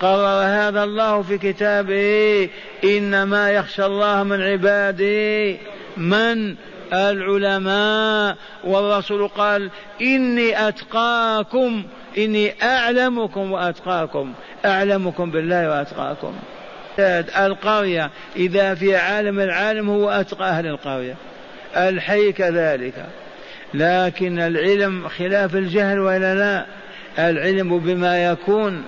قرر 0.00 0.42
هذا 0.42 0.84
الله 0.84 1.22
في 1.22 1.38
كتابه 1.38 2.48
إنما 2.84 3.50
يخشى 3.50 3.86
الله 3.86 4.22
من 4.22 4.42
عباده. 4.42 5.56
من؟ 5.96 6.54
العلماء. 6.92 8.36
والرسول 8.64 9.28
قال 9.28 9.70
إني 10.00 10.68
أتقاكم 10.68 11.84
إني 12.18 12.54
أعلمكم 12.62 13.52
وأتقاكم. 13.52 14.32
أعلمكم 14.64 15.30
بالله 15.30 15.68
وأتقاكم. 15.68 16.32
القرية 17.38 18.10
إذا 18.36 18.74
في 18.74 18.96
عالم 18.96 19.40
العالم 19.40 19.90
هو 19.90 20.10
أتقى 20.10 20.48
أهل 20.48 20.66
القرية. 20.66 21.14
الحي 21.76 22.32
كذلك. 22.32 23.06
لكن 23.74 24.38
العلم 24.38 25.08
خلاف 25.08 25.54
الجهل 25.54 25.98
ولا 25.98 26.34
لا؟ 26.34 26.66
العلم 27.30 27.78
بما 27.78 28.24
يكون. 28.24 28.84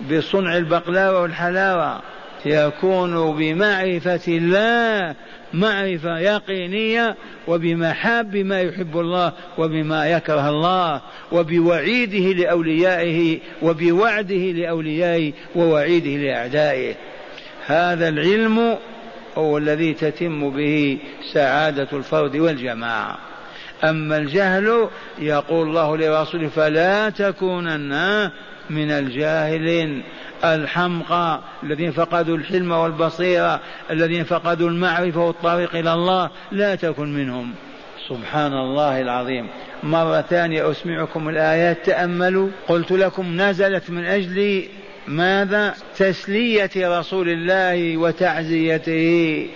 بصنع 0.00 0.56
البقلاوة 0.56 1.22
والحلاوة 1.22 2.00
يكون 2.46 3.36
بمعرفة 3.36 4.20
الله 4.28 5.14
معرفة 5.52 6.18
يقينية 6.18 7.16
وبمحاب 7.48 8.36
ما 8.36 8.60
يحب 8.60 8.98
الله 8.98 9.32
وبما 9.58 10.06
يكره 10.06 10.48
الله 10.48 11.00
وبوعيده 11.32 12.42
لأوليائه 12.42 13.38
وبوعده 13.62 14.34
لأوليائه 14.34 15.32
ووعيده 15.56 16.10
لأعدائه. 16.10 16.94
هذا 17.66 18.08
العلم 18.08 18.78
هو 19.38 19.58
الذي 19.58 19.94
تتم 19.94 20.50
به 20.50 20.98
سعادة 21.32 21.88
الفرد 21.92 22.36
والجماعة. 22.36 23.18
أما 23.84 24.16
الجهل 24.16 24.88
يقول 25.18 25.68
الله 25.68 25.96
لرسوله 25.96 26.48
فلا 26.48 27.10
تكونن 27.10 28.30
من 28.70 28.90
الجاهلين 28.90 30.02
الحمقى 30.44 31.40
الذين 31.62 31.90
فقدوا 31.90 32.36
الحلم 32.36 32.72
والبصيرة 32.72 33.60
الذين 33.90 34.24
فقدوا 34.24 34.68
المعرفة 34.68 35.20
والطريق 35.20 35.76
إلى 35.76 35.92
الله 35.92 36.30
لا 36.52 36.74
تكن 36.74 37.14
منهم. 37.14 37.54
سبحان 38.08 38.52
الله 38.52 39.00
العظيم. 39.00 39.48
مرة 39.82 40.20
ثانية 40.20 40.70
أسمعكم 40.70 41.28
الآيات 41.28 41.86
تأملوا. 41.86 42.48
قلت 42.68 42.92
لكم 42.92 43.40
نزلت 43.40 43.90
من 43.90 44.04
أجل 44.04 44.64
ماذا؟ 45.08 45.74
تسلية 45.96 46.70
رسول 46.76 47.28
الله 47.28 47.96
وتعزيته 47.96 49.46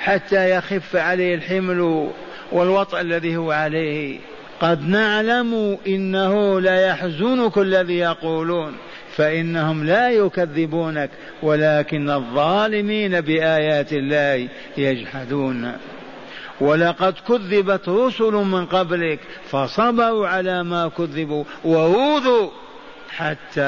حتى 0.00 0.50
يخف 0.50 0.96
عليه 0.96 1.34
الحمل 1.34 2.10
والوطأ 2.52 3.00
الذي 3.00 3.36
هو 3.36 3.52
عليه. 3.52 4.18
قد 4.60 4.88
نعلم 4.88 5.78
إنه 5.86 6.60
ليحزنك 6.60 7.58
الذي 7.58 7.98
يقولون 7.98 8.72
فإنهم 9.16 9.84
لا 9.84 10.10
يكذبونك 10.10 11.10
ولكن 11.42 12.10
الظالمين 12.10 13.20
بآيات 13.20 13.92
الله 13.92 14.48
يجحدون. 14.76 15.72
ولقد 16.60 17.14
كذبت 17.28 17.88
رسل 17.88 18.32
من 18.32 18.66
قبلك 18.66 19.18
فصبروا 19.50 20.28
على 20.28 20.62
ما 20.62 20.88
كذبوا 20.88 21.44
وأوذوا 21.64 22.50
حتى 23.10 23.62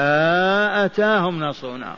أتاهم 0.85 1.43
نصرنا. 1.43 1.95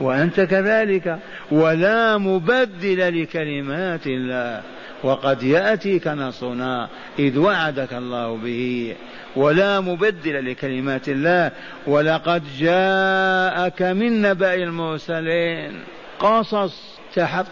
وأنت 0.00 0.40
كذلك 0.40 1.18
ولا 1.50 2.18
مبدل 2.18 3.22
لكلمات 3.22 4.06
الله. 4.06 4.62
وقد 5.02 5.42
يأتيك 5.42 6.08
نصرنا 6.08 6.88
إذ 7.18 7.38
وعدك 7.38 7.92
الله 7.92 8.36
به. 8.36 8.96
ولا 9.36 9.80
مبدل 9.80 10.50
لكلمات 10.50 11.08
الله. 11.08 11.50
ولقد 11.86 12.42
جاءك 12.58 13.82
من 13.82 14.22
نبأ 14.22 14.54
المرسلين. 14.54 15.80
قصص 16.18 16.98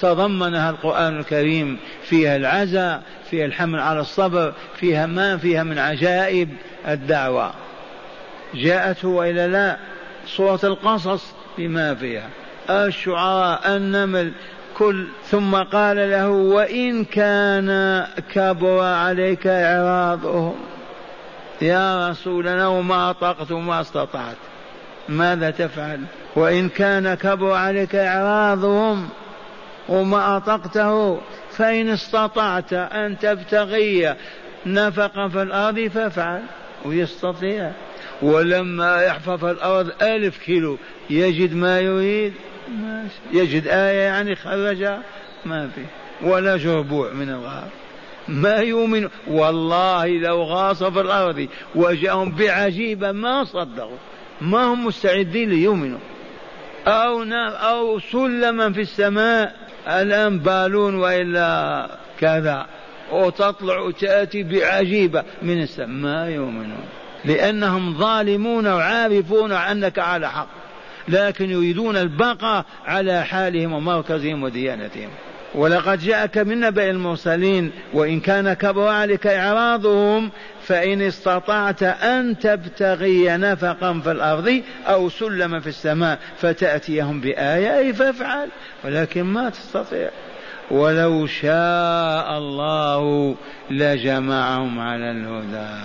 تضمنها 0.00 0.70
القرآن 0.70 1.18
الكريم. 1.18 1.78
فيها 2.02 2.36
العزاء 2.36 3.02
فيها 3.30 3.46
الحمل 3.46 3.80
على 3.80 4.00
الصبر 4.00 4.52
فيها 4.76 5.06
ما 5.06 5.36
فيها 5.36 5.62
من 5.62 5.78
عجائب 5.78 6.48
الدعوة. 6.88 7.52
جاءته 8.54 9.08
وإلا 9.08 9.48
لا. 9.48 9.76
سورة 10.26 10.60
القصص 10.64 11.32
بما 11.58 11.94
فيها. 11.94 12.28
الشعراء 12.70 13.76
النمل 13.76 14.32
كل 14.78 15.06
ثم 15.30 15.54
قال 15.54 15.96
له 15.96 16.28
وإن 16.28 17.04
كان 17.04 18.06
كبر 18.34 18.80
عليك 18.80 19.46
إعراضهم. 19.46 20.54
يا 21.62 22.08
رسولنا 22.08 22.68
وما 22.68 23.12
طقت 23.12 23.52
وما 23.52 23.80
استطعت 23.80 24.36
ماذا 25.08 25.50
تفعل؟ 25.50 26.00
وإن 26.36 26.68
كان 26.68 27.14
كبر 27.14 27.52
عليك 27.52 27.94
إعراضهم 27.94 29.08
وما 29.88 30.36
أطقته 30.36 31.20
فإن 31.50 31.88
استطعت 31.88 32.72
أن 32.72 33.18
تبتغي 33.18 34.14
نفقا 34.66 35.28
في 35.28 35.42
الأرض 35.42 35.78
فافعل 35.80 36.42
ويستطيع. 36.84 37.72
ولما 38.22 39.02
يحفر 39.02 39.38
في 39.38 39.50
الأرض 39.50 39.90
ألف 40.02 40.38
كيلو 40.38 40.78
يجد 41.10 41.54
ما 41.54 41.80
يريد. 41.80 42.32
يجد 43.32 43.66
آية 43.66 44.00
يعني 44.00 44.36
خرجها 44.36 45.02
ما 45.44 45.68
في. 45.68 45.84
ولا 46.22 46.56
جربوع 46.56 47.12
من 47.12 47.28
الغار. 47.28 47.68
ما 48.28 48.56
يؤمن 48.56 49.08
والله 49.26 50.06
لو 50.06 50.42
غاص 50.42 50.82
في 50.82 51.00
الأرض 51.00 51.48
وجاءهم 51.74 52.30
بعجيبة 52.30 53.12
ما 53.12 53.44
صدقوا. 53.44 53.96
ما 54.40 54.64
هم 54.64 54.86
مستعدين 54.86 55.50
ليؤمنوا. 55.50 55.98
أو 56.86 57.24
نام 57.24 57.52
أو 57.52 57.98
سلما 57.98 58.72
في 58.72 58.80
السماء. 58.80 59.56
الآن 59.88 60.38
بالون 60.38 60.94
وإلا 60.94 61.88
كذا. 62.20 62.66
وتطلع 63.12 63.78
وتأتي 63.78 64.42
بعجيبة 64.42 65.24
من 65.42 65.62
السماء. 65.62 65.88
ما 65.88 66.28
يؤمنون. 66.28 66.84
لأنهم 67.24 67.98
ظالمون 67.98 68.66
وعارفون 68.66 69.52
أنك 69.52 69.98
على 69.98 70.30
حق. 70.30 70.61
لكن 71.08 71.50
يريدون 71.50 71.96
البقاء 71.96 72.64
على 72.86 73.24
حالهم 73.24 73.72
ومركزهم 73.72 74.42
وديانتهم. 74.42 75.10
ولقد 75.54 75.98
جاءك 75.98 76.38
من 76.38 76.60
نبأ 76.60 76.90
المرسلين 76.90 77.72
وإن 77.92 78.20
كان 78.20 78.52
كبر 78.52 78.88
عليك 78.88 79.26
إعراضهم 79.26 80.30
فإن 80.62 81.02
استطعت 81.02 81.82
أن 81.82 82.38
تبتغي 82.38 83.36
نفقا 83.36 84.00
في 84.04 84.10
الأرض 84.10 84.62
أو 84.86 85.08
سلما 85.08 85.60
في 85.60 85.66
السماء 85.66 86.18
فتأتيهم 86.36 87.20
بآية 87.20 87.92
فافعل 87.92 88.48
ولكن 88.84 89.22
ما 89.22 89.50
تستطيع. 89.50 90.10
ولو 90.70 91.26
شاء 91.26 92.38
الله 92.38 93.34
لجمعهم 93.70 94.80
على 94.80 95.10
الهدى. 95.10 95.84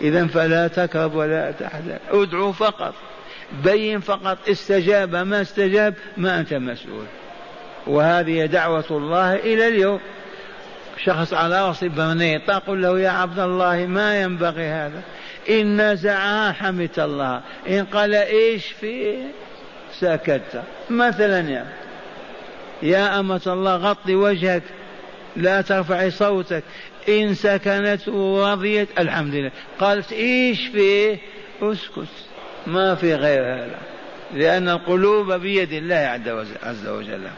إذا 0.00 0.26
فلا 0.26 0.68
تكرب 0.68 1.14
ولا 1.14 1.50
تحزن 1.50 1.98
ادعو 2.10 2.52
فقط. 2.52 2.94
بين 3.64 4.00
فقط 4.00 4.38
استجاب 4.48 5.16
ما 5.16 5.40
استجاب 5.40 5.94
ما 6.16 6.40
أنت 6.40 6.54
مسؤول. 6.54 7.06
وهذه 7.86 8.46
دعوة 8.46 8.84
الله 8.90 9.34
إلى 9.34 9.68
اليوم. 9.68 10.00
شخص 11.04 11.34
على 11.34 11.68
رأس 11.68 11.84
برنيط 11.84 12.42
تقول 12.46 12.82
له 12.82 13.00
يا 13.00 13.10
عبد 13.10 13.38
الله 13.38 13.86
ما 13.86 14.22
ينبغي 14.22 14.64
هذا؟ 14.64 15.02
إن 15.50 15.92
نزعها 15.92 16.52
حمد 16.52 16.98
الله. 16.98 17.40
إن 17.68 17.84
قال 17.84 18.14
إيش 18.14 18.66
فيه 18.66 19.16
سكت. 19.92 20.62
مثلا 20.90 21.50
يا 21.50 21.66
يا 22.82 23.20
أمة 23.20 23.40
الله 23.46 23.76
غطي 23.76 24.14
وجهك. 24.14 24.62
لا 25.36 25.60
ترفعي 25.60 26.10
صوتك. 26.10 26.62
إن 27.08 27.34
سكنت 27.34 28.08
ورضيت 28.08 28.88
الحمد 28.98 29.34
لله. 29.34 29.50
قالت 29.78 30.12
إيش 30.12 30.66
فيه 30.66 31.18
اسكت. 31.62 32.31
ما 32.66 32.94
في 32.94 33.14
غير 33.14 33.42
هذا. 33.42 33.78
لأن 34.34 34.68
القلوب 34.68 35.32
بيد 35.32 35.72
الله 35.72 36.20
عز 36.62 36.86
وجل. 36.86 37.28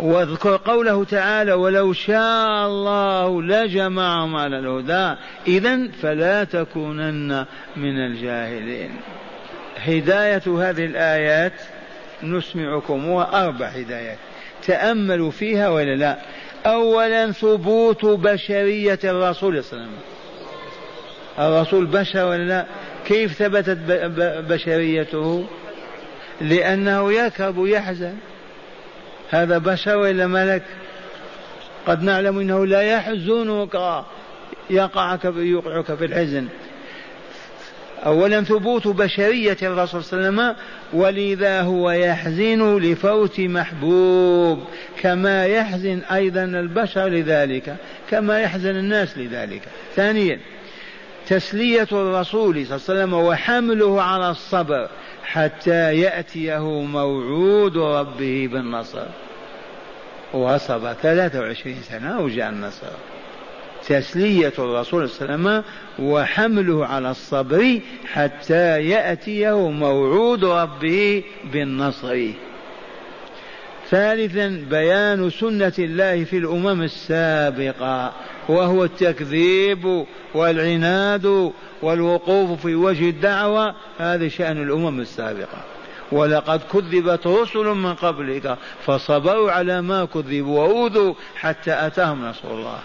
واذكر 0.00 0.56
قوله 0.56 1.04
تعالى 1.04 1.52
ولو 1.52 1.92
شاء 1.92 2.66
الله 2.66 3.42
لجمعهم 3.42 4.36
على 4.36 4.58
الهدى 4.58 5.20
إذا 5.46 5.88
فلا 6.02 6.44
تكونن 6.44 7.44
من 7.76 7.98
الجاهلين. 8.06 8.90
هداية 9.76 10.42
هذه 10.46 10.84
الآيات 10.84 11.52
نسمعكم 12.22 13.08
أربع 13.10 13.66
هدايات. 13.66 14.18
تأملوا 14.66 15.30
فيها 15.30 15.68
ولا 15.68 15.94
لا؟ 15.96 16.18
أولا 16.66 17.32
ثبوت 17.32 18.04
بشرية 18.04 18.98
الرسول 19.04 19.64
صلى 19.64 19.78
الله 19.78 19.88
عليه 19.88 19.96
وسلم. 19.98 20.15
الرسول 21.38 21.86
بشر 21.86 22.26
ولا 22.26 22.42
لا؟ 22.42 22.66
كيف 23.06 23.32
ثبتت 23.32 23.78
بشريته؟ 24.48 25.46
لأنه 26.40 27.12
يكرب 27.12 27.66
يحزن 27.66 28.14
هذا 29.30 29.58
بشر 29.58 29.96
ولا 29.96 30.26
ملك؟ 30.26 30.62
قد 31.86 32.02
نعلم 32.02 32.38
إنه 32.38 32.66
لا 32.66 32.82
يحزنك. 32.82 34.04
يقعك 34.70 35.24
يوقعك 35.24 35.94
في 35.94 36.04
الحزن. 36.04 36.46
أولا 38.06 38.42
ثبوت 38.42 38.88
بشرية 38.88 39.56
الرسول 39.62 40.04
صلى 40.04 40.28
الله 40.28 40.42
عليه 40.42 40.52
وسلم 40.52 40.56
ولذا 41.00 41.60
هو 41.60 41.90
يحزن 41.90 42.76
لفوت 42.78 43.40
محبوب. 43.40 44.64
كما 45.02 45.46
يحزن 45.46 46.00
أيضا 46.12 46.44
البشر 46.44 47.08
لذلك 47.08 47.76
كما 48.10 48.40
يحزن 48.40 48.76
الناس 48.76 49.18
لذلك. 49.18 49.62
ثانيا 49.96 50.40
تسلية 51.26 51.88
الرسول 51.92 52.66
صلى 52.66 52.76
الله 52.76 52.86
عليه 52.88 53.00
وسلم 53.02 53.14
وحمله 53.14 54.02
على 54.02 54.30
الصبر 54.30 54.88
حتى 55.24 55.96
يأتيه 55.96 56.82
موعود 56.82 57.76
ربه 57.76 58.48
بالنصر. 58.52 59.06
وصبر 60.34 60.92
23 60.92 61.76
سنة 61.82 62.20
وجاء 62.20 62.48
النصر. 62.48 62.86
تسلية 63.86 64.52
الرسول 64.58 65.08
صلى 65.08 65.34
الله 65.34 65.50
عليه 65.50 65.60
وسلم 65.60 65.64
وحمله 65.98 66.86
على 66.86 67.10
الصبر 67.10 67.80
حتى 68.12 68.82
يأتيه 68.82 69.70
موعود 69.70 70.44
ربه 70.44 71.22
بالنصر. 71.52 72.28
ثالثا 73.90 74.64
بيان 74.70 75.30
سنة 75.30 75.72
الله 75.78 76.24
في 76.24 76.38
الأمم 76.38 76.82
السابقة 76.82 78.12
وهو 78.48 78.84
التكذيب 78.84 80.06
والعناد 80.34 81.52
والوقوف 81.82 82.60
في 82.66 82.74
وجه 82.74 83.08
الدعوة 83.10 83.74
هذا 83.98 84.28
شأن 84.28 84.62
الأمم 84.62 85.00
السابقة. 85.00 85.64
ولقد 86.12 86.60
كذبت 86.72 87.26
رسل 87.26 87.64
من 87.64 87.94
قبلك 87.94 88.56
فصبروا 88.86 89.50
على 89.50 89.82
ما 89.82 90.04
كذبوا 90.04 90.60
وأوذوا 90.60 91.14
حتى 91.36 91.86
أتاهم 91.86 92.24
نصر 92.24 92.50
الله. 92.50 92.78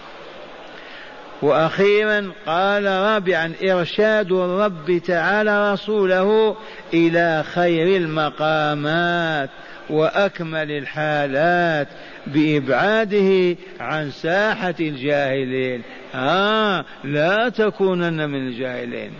وأخيرا 1.42 2.32
قال 2.46 2.84
رابعا 2.84 3.52
إرشاد 3.62 4.32
الرب 4.32 4.98
تعالى 5.06 5.72
رسوله 5.72 6.56
إلى 6.94 7.44
خير 7.54 7.96
المقامات. 7.96 9.50
وأكمل 9.90 10.70
الحالات 10.70 11.88
بإبعاده 12.26 13.56
عن 13.80 14.10
ساحة 14.10 14.74
الجاهلين. 14.80 15.82
آه 16.14 16.84
لا 17.04 17.48
تكونن 17.48 18.30
من 18.30 18.46
الجاهلين. 18.46 19.10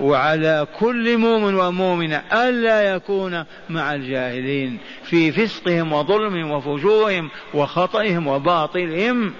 وعلى 0.00 0.66
كل 0.80 1.18
مؤمن 1.18 1.54
ومؤمنة 1.54 2.22
ألا 2.32 2.94
يكون 2.94 3.44
مع 3.70 3.94
الجاهلين 3.94 4.78
في 5.04 5.32
فسقهم 5.32 5.92
وظلمهم 5.92 6.50
وفجورهم 6.50 7.30
وخطئهم 7.54 8.26
وباطلهم. 8.26 9.32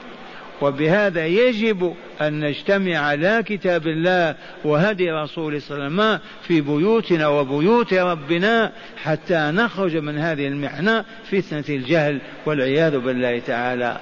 وبهذا 0.63 1.27
يجب 1.27 1.95
أن 2.21 2.41
نجتمع 2.41 2.97
على 2.99 3.43
كتاب 3.47 3.87
الله 3.87 4.35
وهدي 4.65 5.11
رسوله 5.11 5.59
صلى 5.59 5.77
الله 5.77 5.85
عليه 5.85 5.95
وسلم 5.95 6.21
في 6.43 6.61
بيوتنا 6.61 7.29
وبيوت 7.29 7.95
ربنا 7.95 8.73
حتى 9.03 9.51
نخرج 9.55 9.97
من 9.97 10.19
هذه 10.19 10.47
المحنة 10.47 11.05
فتنة 11.31 11.65
الجهل 11.69 12.21
والعياذ 12.47 12.99
بالله 12.99 13.39
تعالى. 13.39 14.01